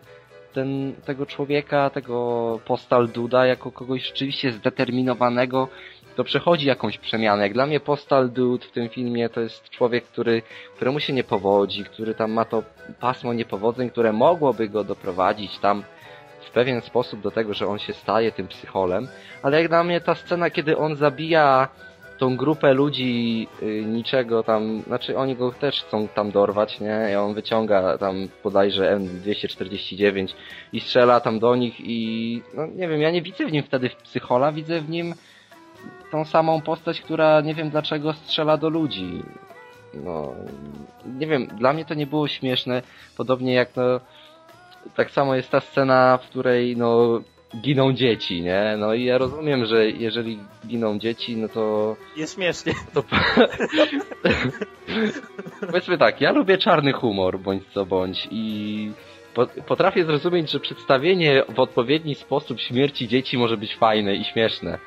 [0.54, 5.68] ten, tego człowieka, tego Postal Duda jako kogoś rzeczywiście zdeterminowanego,
[6.16, 7.44] to przechodzi jakąś przemianę.
[7.44, 10.42] Jak dla mnie Postal Dude w tym filmie to jest człowiek, który,
[10.76, 12.64] któremu się nie powodzi, który tam ma to
[13.00, 15.84] pasmo niepowodzeń, które mogłoby go doprowadzić tam
[16.42, 19.08] w pewien sposób do tego, że on się staje tym psycholem,
[19.44, 21.68] ale jak dla mnie ta scena, kiedy on zabija
[22.22, 27.10] tą grupę ludzi y, niczego tam, znaczy oni go też chcą tam dorwać, nie?
[27.12, 30.28] I on wyciąga tam bodajże M249
[30.74, 33.90] i strzela tam do nich i no nie wiem, ja nie widzę w nim wtedy
[34.04, 35.14] psychola, widzę w nim
[36.12, 39.24] tą samą postać, która nie wiem dlaczego strzela do ludzi.
[39.94, 40.34] No,
[41.20, 42.82] nie wiem, dla mnie to nie było śmieszne,
[43.18, 43.84] podobnie jak no,
[44.96, 47.22] tak samo jest ta scena, w której no
[47.62, 48.76] giną dzieci, nie?
[48.80, 52.74] No i ja rozumiem, że jeżeli giną dzieci, no to Jest śmiesznie.
[52.94, 53.04] to
[55.68, 58.92] powiedzmy tak, ja lubię czarny humor, bądź co bądź i
[59.34, 64.80] po, potrafię zrozumieć, że przedstawienie w odpowiedni sposób śmierci dzieci może być fajne i śmieszne.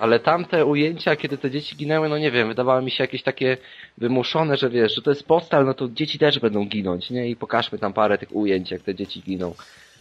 [0.00, 3.56] Ale tamte ujęcia, kiedy te dzieci ginęły, no nie wiem, wydawały mi się jakieś takie
[3.98, 7.28] wymuszone, że wiesz, że to jest postal, no to dzieci też będą ginąć, nie?
[7.28, 9.54] I pokażmy tam parę tych ujęć, jak te dzieci giną.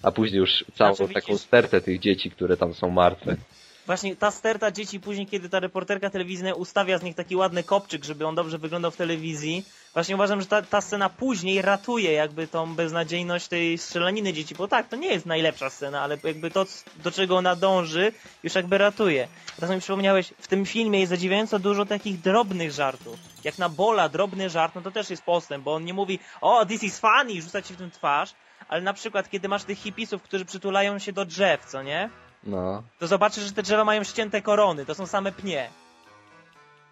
[0.04, 3.38] A później już całą Znaczy, taką stertę tych dzieci, które tam są martwe.
[3.88, 8.06] Właśnie ta sterta dzieci później, kiedy ta reporterka telewizyjna ustawia z nich taki ładny kopczyk,
[8.06, 12.48] żeby on dobrze wyglądał w telewizji, właśnie uważam, że ta, ta scena później ratuje jakby
[12.48, 16.66] tą beznadziejność tej strzelaniny dzieci, bo tak, to nie jest najlepsza scena, ale jakby to,
[17.04, 18.12] do czego ona dąży,
[18.44, 19.28] już jakby ratuje.
[19.56, 23.20] Teraz mi przypomniałeś, w tym filmie jest zadziwiająco dużo takich drobnych żartów.
[23.44, 26.66] Jak na Bola drobny żart, no to też jest postęp, bo on nie mówi, o,
[26.66, 28.34] this is funny, rzuca ci w tym twarz,
[28.68, 32.10] ale na przykład, kiedy masz tych hipisów, którzy przytulają się do drzew, co nie?
[32.44, 32.84] No.
[33.00, 35.70] to zobaczysz, że te drzewa mają ścięte korony, to są same pnie.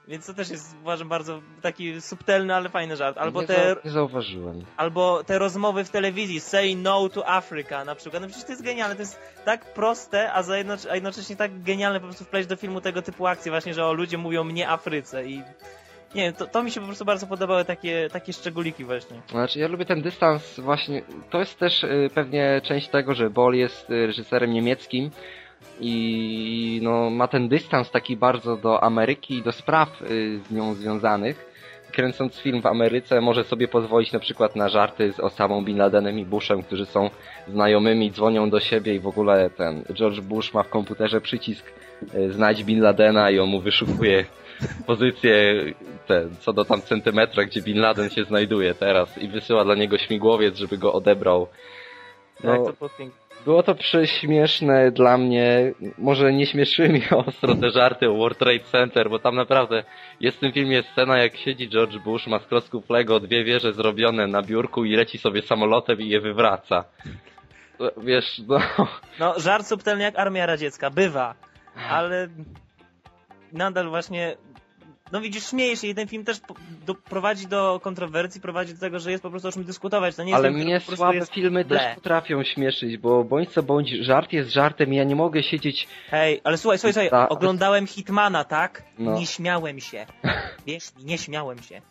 [0.08, 3.18] Więc to też jest, uważam, bardzo taki subtelny, ale fajny żart.
[3.18, 4.66] Albo nie, te, nie zauważyłem.
[4.78, 8.22] albo te rozmowy w telewizji, say no to Africa na przykład.
[8.22, 11.62] No przecież to jest genialne, to jest tak proste, a, za jednocze- a jednocześnie tak
[11.64, 14.70] genialne po prostu wpleść do filmu tego typu akcje właśnie, że o ludzie mówią mnie
[14.70, 15.44] Afryce i
[16.16, 19.18] nie wiem, to, to mi się po prostu bardzo podobały takie, takie szczególiki właśnie.
[19.32, 21.02] Znaczy, ja lubię ten dystans właśnie.
[21.30, 25.12] To jest też y, pewnie część tego, że Bol jest y, reżyserem niemieckim
[25.80, 30.74] i no, ma ten dystans taki bardzo do Ameryki i do spraw y, z nią
[30.74, 31.56] związanych.
[31.92, 36.20] Kręcąc film w Ameryce może sobie pozwolić na przykład na żarty z Osamą Bin Ladenem
[36.20, 37.10] i Bushem, którzy są
[37.48, 41.66] znajomymi, dzwonią do siebie i w ogóle ten George Bush ma w komputerze przycisk
[42.16, 44.26] y, znajdź Bin Ladena i on mu wyszukuje
[44.88, 45.56] pozycję
[46.40, 50.56] co do tam centymetra, gdzie Bin Laden się znajduje teraz i wysyła dla niego śmigłowiec,
[50.56, 51.48] żeby go odebrał.
[52.44, 53.20] No, było piękne.
[53.46, 55.74] było to prześmieszne dla mnie.
[55.98, 59.84] Może nie śmieszyły mi ostro te żarty o World Trade Center, bo tam naprawdę
[60.20, 63.74] jest w tym filmie scena, jak siedzi George Bush, ma z klocków Lego dwie wieże
[63.74, 66.84] zrobione na biurku i leci sobie samolotem i je wywraca.
[67.80, 68.60] No, Wiesz, no...
[69.20, 71.36] No, żart subtelny jak Armia Radziecka, bywa,
[71.90, 72.28] ale
[73.52, 74.38] nadal właśnie,
[75.12, 76.42] no widzisz, śmiejesz się i ten film też
[76.86, 80.24] do, prowadzi do kontrowersji, prowadzi do tego, że jest po prostu o czym dyskutować, to
[80.24, 81.34] nie jest Ale mnie słabe jest...
[81.34, 81.80] filmy ble.
[81.80, 85.88] też potrafią śmieszyć, bo bądź co bądź, żart jest żartem i ja nie mogę siedzieć
[86.10, 88.84] Hej, ale słuchaj, słuchaj, słuchaj, Ta- oglądałem Hitmana, tak?
[89.00, 89.20] No.
[89.20, 90.06] Nie śmiałem się.
[90.68, 91.82] Wiesz, nie śmiałem się.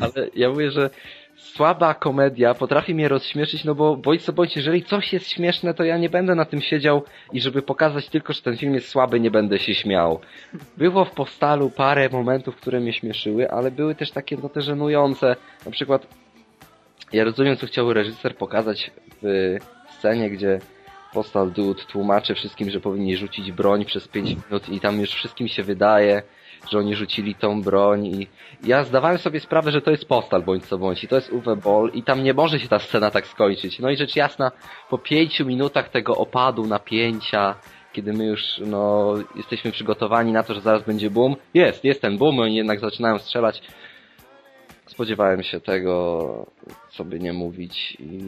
[0.00, 0.90] Ale ja mówię, że
[1.42, 5.84] słaba komedia potrafi mnie rozśmieszyć, no bo bądź co bądź, jeżeli coś jest śmieszne, to
[5.84, 9.20] ja nie będę na tym siedział i żeby pokazać tylko, że ten film jest słaby,
[9.20, 10.20] nie będę się śmiał.
[10.76, 15.36] Było w Postalu parę momentów, które mnie śmieszyły, ale były też takie no te żenujące.
[15.66, 16.06] Na przykład
[17.12, 18.90] ja rozumiem, co chciał reżyser pokazać
[19.22, 19.56] w
[19.98, 20.58] scenie, gdzie
[21.12, 25.48] Postal Dude tłumaczy wszystkim, że powinni rzucić broń przez 5 minut i tam już wszystkim
[25.48, 26.22] się wydaje,
[26.70, 28.26] że oni rzucili tą broń i
[28.64, 31.56] ja zdawałem sobie sprawę, że to jest Postal bądź co bądź i to jest Uwe
[31.56, 33.78] Boll i tam nie może się ta scena tak skończyć.
[33.78, 34.50] No i rzecz jasna,
[34.90, 37.54] po pięciu minutach tego opadu napięcia,
[37.92, 42.18] kiedy my już no, jesteśmy przygotowani na to, że zaraz będzie boom, jest, jest ten
[42.18, 43.62] boom, oni jednak zaczynają strzelać.
[44.92, 46.46] Spodziewałem się tego,
[46.90, 48.20] co by nie mówić i,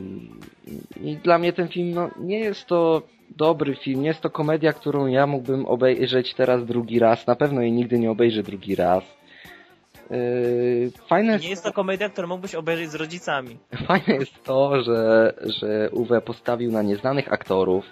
[1.00, 3.02] i, dla mnie ten film no, nie jest to
[3.36, 7.60] dobry film, nie jest to komedia, którą ja mógłbym obejrzeć teraz drugi raz, na pewno
[7.62, 9.04] jej nigdy nie obejrzę drugi raz.
[10.10, 13.58] Yy, fajne Nie jest to komedia, którą mógłbyś obejrzeć z rodzicami.
[13.88, 17.84] Fajne jest to, że, że Uwe postawił na nieznanych aktorów.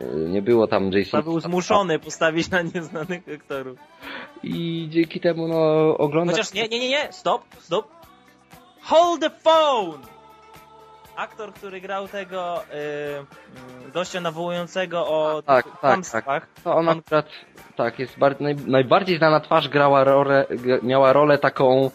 [0.00, 3.78] Yy, Nie było tam Jason był zmuszony postawić na nieznanych aktorów.
[4.42, 5.56] i dzięki temu no
[5.98, 7.86] ogląda Chociaż nie, nie, nie, nie, stop, stop.
[8.82, 9.98] Hold the phone!
[11.16, 12.62] Aktor, który grał tego
[13.84, 16.46] yy, gościa nawołującego o Tak, tak, kłamstwach.
[16.64, 17.26] to on akurat
[17.76, 20.46] tak jest bar- naj, najbardziej znana twarz grała rolę,
[20.82, 21.90] miała rolę taką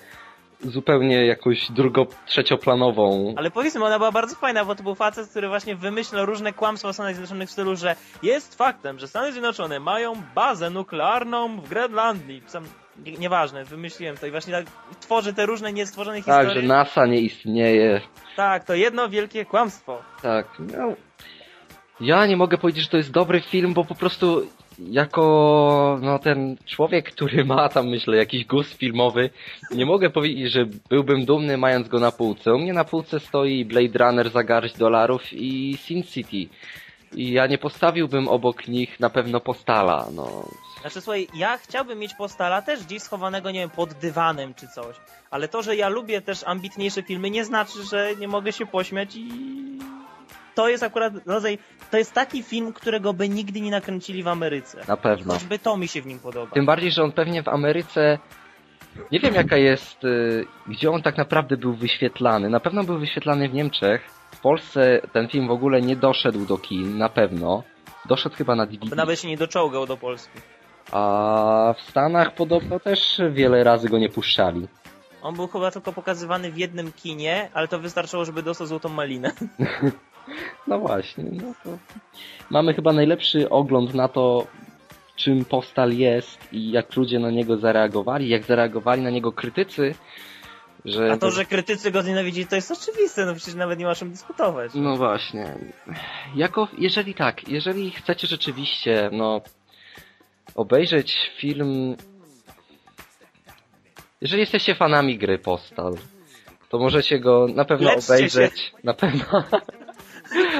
[0.63, 3.33] zupełnie jakąś drugo trzecioplanową.
[3.37, 6.89] Ale powiedzmy, ona była bardzo fajna, bo to był facet, który właśnie wymyślał różne kłamstwa
[6.89, 11.69] o Stanach Zjednoczonych w stylu, że jest faktem, że Stany Zjednoczone mają bazę nuklearną w
[11.69, 12.43] Grenlandii.
[12.47, 12.63] Sam,
[13.05, 14.65] nie, nieważne, wymyśliłem to i właśnie tak
[14.99, 16.61] tworzy te różne niestworzone Tak, historie.
[16.61, 18.01] że NASA nie istnieje.
[18.35, 20.01] Tak, to jedno wielkie kłamstwo.
[20.21, 20.93] Tak, no.
[22.01, 24.47] Ja nie mogę powiedzieć, że to jest dobry film, bo po prostu
[24.79, 29.29] jako no, ten człowiek, który ma tam, myślę, jakiś gust filmowy,
[29.71, 32.53] nie mogę powiedzieć, że byłbym dumny mając go na półce.
[32.53, 36.53] U mnie na półce stoi Blade Runner za garść dolarów i Sin City.
[37.15, 40.45] I ja nie postawiłbym obok nich na pewno Postala, no.
[40.81, 44.95] Znaczy słuchaj, ja chciałbym mieć postala też gdzieś schowanego, nie wiem, pod dywanem czy coś.
[45.31, 49.15] Ale to, że ja lubię też ambitniejsze filmy, nie znaczy, że nie mogę się pośmiać
[49.15, 49.29] i
[50.55, 51.57] to jest akurat rodzaj,
[51.91, 54.81] to jest taki film, którego by nigdy nie nakręcili w Ameryce.
[54.87, 55.33] Na pewno.
[55.33, 56.51] Choćby to mi się w nim podoba.
[56.53, 58.17] Tym bardziej, że on pewnie w Ameryce.
[59.11, 60.03] Nie wiem jaka jest.
[60.03, 62.49] y, Gdzie on tak naprawdę był wyświetlany.
[62.49, 64.01] Na pewno był wyświetlany w Niemczech.
[64.31, 67.63] W Polsce ten film w ogóle nie doszedł do kin, na pewno.
[68.05, 68.95] Doszedł chyba na DVD.
[68.95, 70.39] nawet się nie doczołgał do Polski.
[70.91, 74.67] A w Stanach podobno też wiele razy go nie puszczali.
[75.21, 79.31] On był chyba tylko pokazywany w jednym kinie, ale to wystarczyło, żeby dostał złotą malinę.
[80.67, 81.77] No właśnie, no to
[82.49, 84.47] mamy chyba najlepszy ogląd na to,
[85.15, 89.95] czym Postal jest i jak ludzie na niego zareagowali, jak zareagowali na niego krytycy,
[90.85, 91.11] że...
[91.11, 93.95] A to, że krytycy go nienawidzili, to jest oczywiste, no przecież nawet nie ma o
[93.95, 94.71] czym dyskutować.
[94.75, 95.53] No właśnie.
[96.35, 99.41] Jako, jeżeli tak, jeżeli chcecie rzeczywiście, no,
[100.55, 101.95] obejrzeć film...
[104.21, 105.95] Jeżeli jesteście fanami gry Postal,
[106.69, 108.73] to możecie go na pewno Leczcie obejrzeć.
[108.83, 109.25] Na pewno...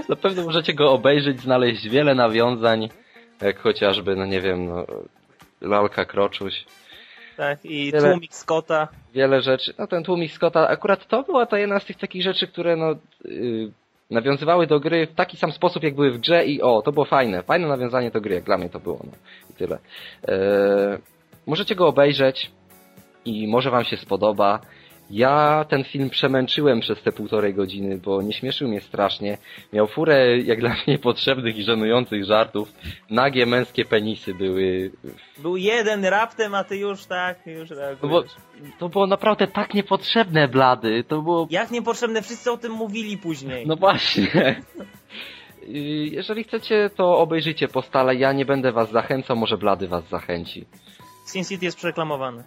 [0.10, 2.90] na pewno możecie go obejrzeć, znaleźć wiele nawiązań,
[3.42, 4.86] jak chociażby, no nie wiem, no,
[5.62, 6.66] Lalka Kroczuś.
[7.38, 8.12] Tak, i Tyle.
[8.12, 8.88] tłumik Scotta.
[9.14, 9.74] wiele rzeczy.
[9.80, 12.96] No ten tłumik Scotta, akurat to była ta jedna z tych takich rzeczy, które no
[13.26, 13.72] yy,
[14.12, 17.06] nawiązywały do gry w taki sam sposób, jak były w grze i o, to było
[17.06, 17.44] fajne.
[17.44, 19.12] Fajne nawiązanie do gry, jak dla mnie to było, no
[19.50, 19.78] i tyle.
[20.28, 20.38] Eee,
[21.46, 22.52] możecie go obejrzeć
[23.26, 24.60] i może wam się spodoba.
[25.10, 29.38] Ja ten film przemęczyłem przez te półtorej godziny, bo nie śmieszył mnie strasznie.
[29.74, 32.74] Miał furę, jak dla mnie, potrzebnych i żenujących żartów.
[33.10, 34.92] Nagie męskie penisy były
[35.38, 38.32] Był jeden raptem, a ty już tak, już no bo reagujesz.
[38.80, 41.04] to było naprawdę tak niepotrzebne, blady.
[41.04, 43.68] To było Jak niepotrzebne, wszyscy o tym mówili później.
[43.68, 44.56] No właśnie.
[45.64, 45.70] Y,
[46.12, 48.16] Jeżeli chcecie, to obejrzyjcie postale.
[48.16, 50.66] Ja nie będę was zachęcał, może Blady was zachęci.
[51.26, 52.44] Sin City jest przeklamowany.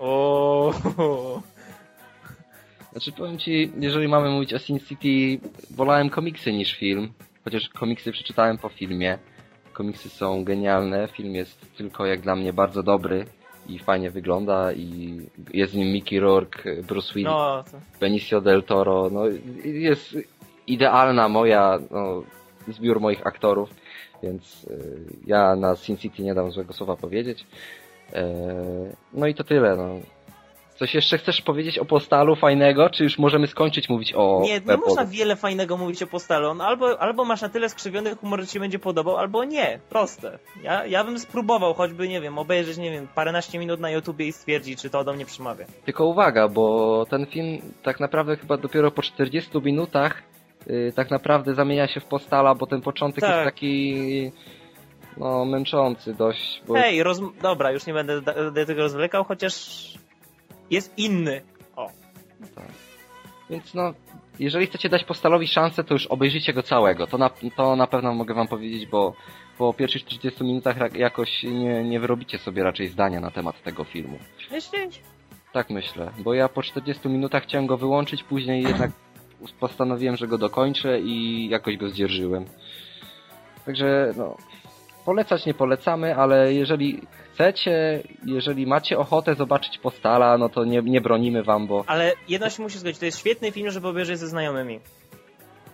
[0.00, 0.72] O.
[2.92, 7.12] Znaczy powiem ci, jeżeli mamy mówić o Sin City, wolałem komiksy niż film.
[7.44, 9.18] Chociaż komiksy przeczytałem po filmie.
[9.72, 13.26] Komiksy są genialne, film jest tylko jak dla mnie bardzo dobry
[13.68, 15.20] i fajnie wygląda i
[15.54, 17.80] jest w nim Mickey Rourke, Bruce Willis, No, to...
[18.00, 19.22] Benicio del Toro, no
[19.64, 20.16] jest
[20.66, 22.22] idealna moja, no,
[22.68, 23.70] zbiór moich aktorów,
[24.22, 27.46] więc y, ja na Sin City nie dam złego słowa powiedzieć.
[28.14, 28.24] E,
[29.12, 29.98] no i to tyle, no.
[30.76, 34.60] Coś jeszcze chcesz powiedzieć o postalu fajnego, czy już możemy skończyć mówić o Nie, nie
[34.60, 34.86] Pepolu?
[34.88, 36.48] można wiele fajnego mówić o postalu.
[36.48, 39.78] On albo, albo masz na tyle skrzywiony humor, że ci będzie podobał, albo nie.
[39.88, 40.38] Proste.
[40.62, 44.32] Ja, ja bym spróbował choćby, nie wiem, obejrzeć, nie wiem, paręnaście minut na YouTubie i
[44.32, 45.64] stwierdzić, czy to do mnie przemawia.
[45.84, 50.22] Tylko uwaga, bo ten film tak naprawdę chyba dopiero po 40 minutach
[50.70, 53.30] y, tak naprawdę zamienia się w postala, bo ten początek Tak.
[53.30, 54.32] jest taki
[55.16, 57.20] no męczący dość, bo Hej, roz...
[57.42, 59.54] dobra, już nie będę do tego rozwlekał, chociaż
[60.70, 61.42] jest inny.
[61.76, 61.90] O,
[62.54, 62.64] Tak.
[63.50, 63.94] Więc no,
[64.38, 67.06] jeżeli chcecie dać Postalowi szansę, to już obejrzyjcie go całego.
[67.06, 69.14] To na, to na pewno mogę wam powiedzieć, bo
[69.58, 74.18] po pierwszych 40 minutach jakoś nie, nie wyrobicie sobie raczej zdania na temat tego filmu.
[74.50, 75.00] myślisz?
[75.52, 78.90] Tak myślę, bo ja po 40 minutach chciałem go wyłączyć, później jednak
[79.60, 82.44] postanowiłem, że go dokończę i jakoś go zdzierżyłem.
[83.66, 84.36] Także no,
[85.10, 87.00] polecać nie polecamy, ale jeżeli
[87.32, 92.50] chcecie, jeżeli macie ochotę zobaczyć Postala, no to nie, nie bronimy wam, bo Ale jedno
[92.50, 94.80] się musi zgodzić, to jest świetny film, żeby obejrzeć ze znajomymi.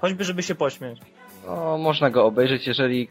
[0.01, 0.99] Choćby, żeby się pośmiać.
[1.47, 3.09] No, można go obejrzeć, jeżeli...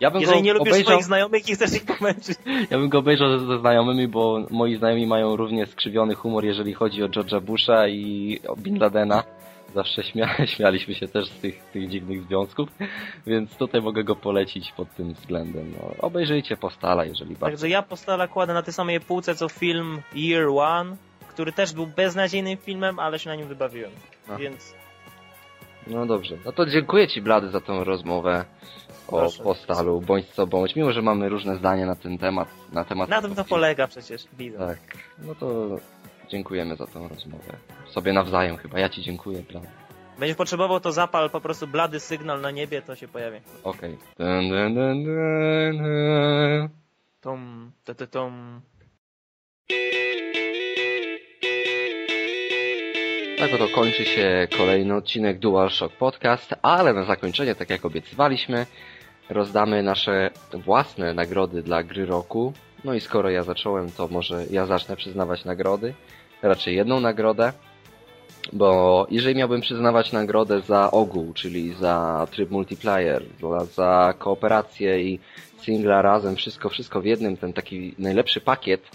[0.00, 2.38] Ja bym Jeżeli go nie lubisz obejrzał, swoich znajomych i chcesz ich pomęczyć.
[2.70, 6.74] ja bym go obejrzał ze, ze znajomymi, bo moi znajomi mają równie skrzywiony humor, jeżeli
[6.74, 9.22] chodzi o George'a Busha i o Bin Ladena.
[9.74, 12.68] Zawsze śmia śmialiśmy się też z tych, tych dziwnych związków,
[13.26, 15.72] więc tutaj mogę go polecić pod tym względem.
[15.72, 17.46] No, obejrzyjcie Postala, jeżeli bardzo...
[17.46, 20.96] Także ja postala kładę na tej samej półce co film Year One,
[21.28, 23.90] który też był beznadziejnym filmem, ale się na nim wybawiłem.
[24.28, 24.36] A.
[24.36, 24.74] Więc
[25.86, 26.36] No dobrze.
[26.44, 28.44] No to dziękuję Ci, Blady, za tą rozmowę
[29.08, 29.42] o Proszę.
[29.42, 32.48] Postalu, bądź co bądź, mimo że mamy różne zdania na ten temat.
[32.72, 34.58] Na, temat na tym to polega przecież, widzę.
[34.58, 34.78] Tak,
[35.18, 35.76] no to
[36.30, 37.56] dziękujemy za tą rozmowę.
[37.90, 38.78] Sobie nawzajem chyba.
[38.78, 39.68] Ja ci dziękuję, Blady.
[40.18, 43.38] Będziesz potrzebował, to zapal po prostu blady sygnał na niebie, to się pojawi.
[43.64, 43.98] Okej.
[44.18, 45.08] Dun.
[47.20, 48.60] Tom, te, te, tom.
[53.38, 58.66] Tak oto kończy się kolejny odcinek DualShock Podcast, ale na zakończenie, tak jak obiecywaliśmy,
[59.30, 62.52] rozdamy nasze własne nagrody dla gry roku.
[62.84, 65.94] No i skoro ja zacząłem, to może ja zacznę przyznawać nagrody.
[66.42, 67.52] Raczej jedną nagrodę,
[68.52, 73.22] bo jeżeli miałbym przyznawać nagrodę za ogół, czyli za tryb multiplayer,
[73.74, 75.18] za, kooperację i
[75.62, 78.90] singla razem, wszystko, wszystko w jednym, ten taki najlepszy pakiet,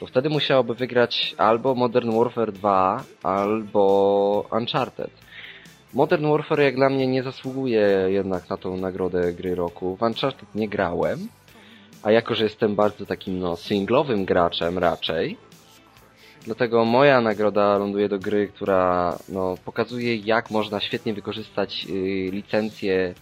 [0.00, 5.10] to wtedy musiałoby wygrać albo Modern Warfare 2, albo Uncharted.
[5.94, 9.96] Modern Warfare jak dla mnie nie zasługuje jednak na tą nagrodę gry roku.
[9.96, 11.28] W Uncharted nie grałem,
[12.02, 15.36] a jako, że jestem bardzo takim no singlowym graczem raczej,
[16.44, 23.14] dlatego moja nagroda ląduje do gry, która no, pokazuje jak można świetnie wykorzystać y, licencje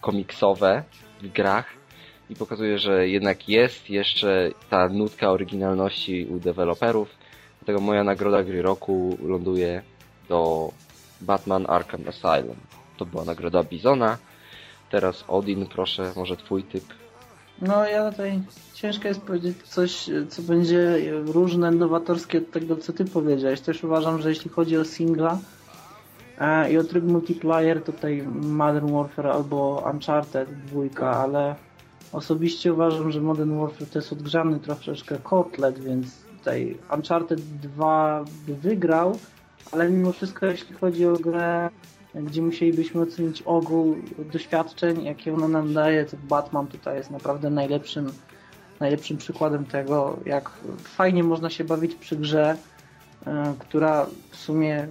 [0.00, 0.82] komiksowe
[1.22, 1.66] w grach
[2.30, 7.08] i pokazuje, że jednak jest jeszcze ta nutka oryginalności u deweloperów.
[7.58, 9.82] Dlatego moja nagroda gry roku ląduje
[10.28, 10.70] do
[11.20, 12.56] Batman Arkham Asylum.
[12.96, 14.18] To była nagroda Bizona.
[14.90, 16.84] Teraz Odin, proszę, może twój typ.
[17.62, 18.40] No ja tutaj
[18.76, 20.96] ciężko jest powiedzieć coś, co będzie
[21.26, 23.60] różne, nowatorskie od tego, co ty powiedziałeś.
[23.60, 25.38] Też uważam, że jeśli chodzi o singla
[26.38, 31.54] e, i o tryb multiplayer, to tutaj Modern Warfare albo Uncharted dwójka, ale
[32.12, 38.54] osobiście uważam, że Modern Warfare to jest odgrzany troszeczkę kotlet, więc tutaj Uncharted 2 by
[38.54, 39.18] wygrał,
[39.72, 41.70] ale mimo wszystko jeśli chodzi o grę
[42.14, 43.96] gdzie musielibyśmy ocenić ogół
[44.32, 48.12] doświadczeń, jakie ona nam daje, to Batman tutaj jest naprawdę najlepszym,
[48.80, 50.50] najlepszym przykładem tego, jak
[50.82, 52.56] fajnie można się bawić przy grze,
[53.26, 54.88] e, która w sumie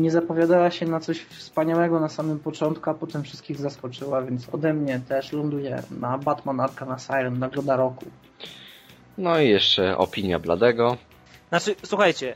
[0.00, 4.74] nie zapowiadała się na coś wspaniałego na samym początku, a potem wszystkich zaskoczyła, więc ode
[4.74, 8.04] mnie też ląduje na Batman Arkham Asylum, nagroda roku.
[9.18, 10.96] No i jeszcze opinia Bladego.
[11.48, 12.34] Znaczy, słuchajcie,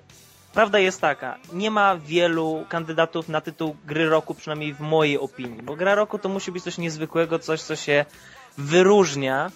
[0.55, 5.63] prawda jest taka, nie ma wielu kandydatów na tytuł gry roku, przynajmniej w mojej opinii,
[5.63, 8.05] bo gra roku to musi być coś niezwykłego, coś, co się
[8.59, 9.51] wyróżnia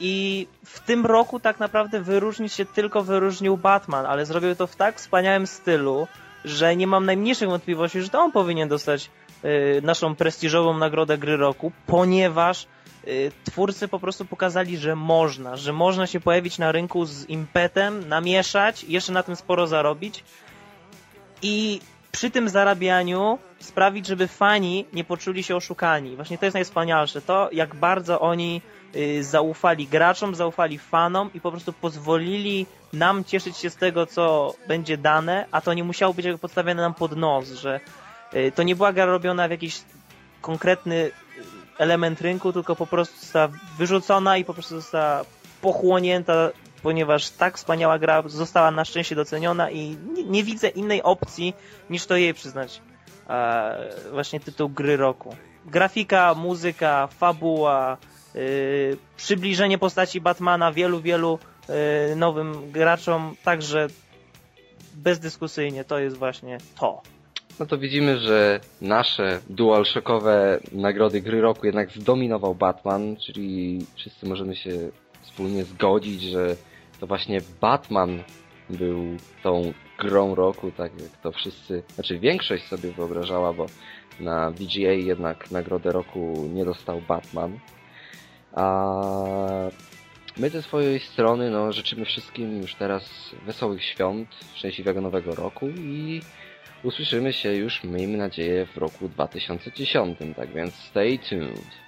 [0.00, 4.76] i w tym roku tak naprawdę wyróżnić się tylko wyróżnił Batman, ale zrobił to w
[4.76, 6.08] tak wspaniałym stylu,
[6.44, 9.10] że nie mam najmniejszych wątpliwości, że to on powinien dostać
[9.44, 12.66] y, naszą prestiżową nagrodę gry roku, ponieważ
[13.06, 18.08] y, twórcy po prostu pokazali, że można, że można się pojawić na rynku z impetem,
[18.08, 20.24] namieszać, jeszcze na tym sporo zarobić
[21.42, 21.80] i
[22.12, 26.16] przy tym zarabianiu sprawić, żeby fani nie poczuli się oszukani.
[26.16, 27.20] Właśnie to jest najwspanialsze.
[27.20, 28.62] To, jak bardzo oni
[29.20, 34.96] zaufali graczom, zaufali fanom i po prostu pozwolili nam cieszyć się z tego, co będzie
[34.96, 37.80] dane, a to nie musiało być podstawione nam pod nos, że
[38.34, 39.80] y, to nie była gra robiona w jakiś
[40.40, 41.10] konkretny
[41.78, 43.48] element rynku, tylko po prostu została
[43.78, 45.24] wyrzucona i po prostu została
[45.60, 46.50] pochłonięta
[46.82, 51.54] ponieważ tak wspaniała gra została na szczęście doceniona i nie, nie widzę innej opcji
[51.90, 52.82] niż to jej przyznać
[54.12, 55.36] właśnie tytuł gry roku.
[55.66, 58.11] Grafika, muzyka, fabuła, y,
[59.16, 61.38] przybliżenie postaci Batmana wielu, wielu
[62.12, 63.86] y, nowym graczom, także
[64.94, 67.02] bezdyskusyjnie to jest właśnie to.
[67.60, 74.56] No to widzimy, że nasze DualShockowe nagrody gry roku jednak zdominował Batman, czyli wszyscy możemy
[74.56, 74.70] się
[75.22, 76.56] wspólnie zgodzić, że
[77.00, 78.22] to właśnie Batman
[78.70, 78.96] był
[79.42, 83.66] tą grą roku, tak jak to wszyscy, znaczy większość sobie wyobrażała, bo
[84.20, 87.58] na VGA jednak nagrodę roku nie dostał Batman.
[88.54, 89.70] A
[90.36, 96.20] my ze swojej strony no, życzymy wszystkim już teraz wesołych świąt, szczęśliwego nowego roku i
[96.84, 100.18] usłyszymy się już, miejmy nadzieję, w roku 2010.
[100.36, 101.81] Tak więc stay tuned.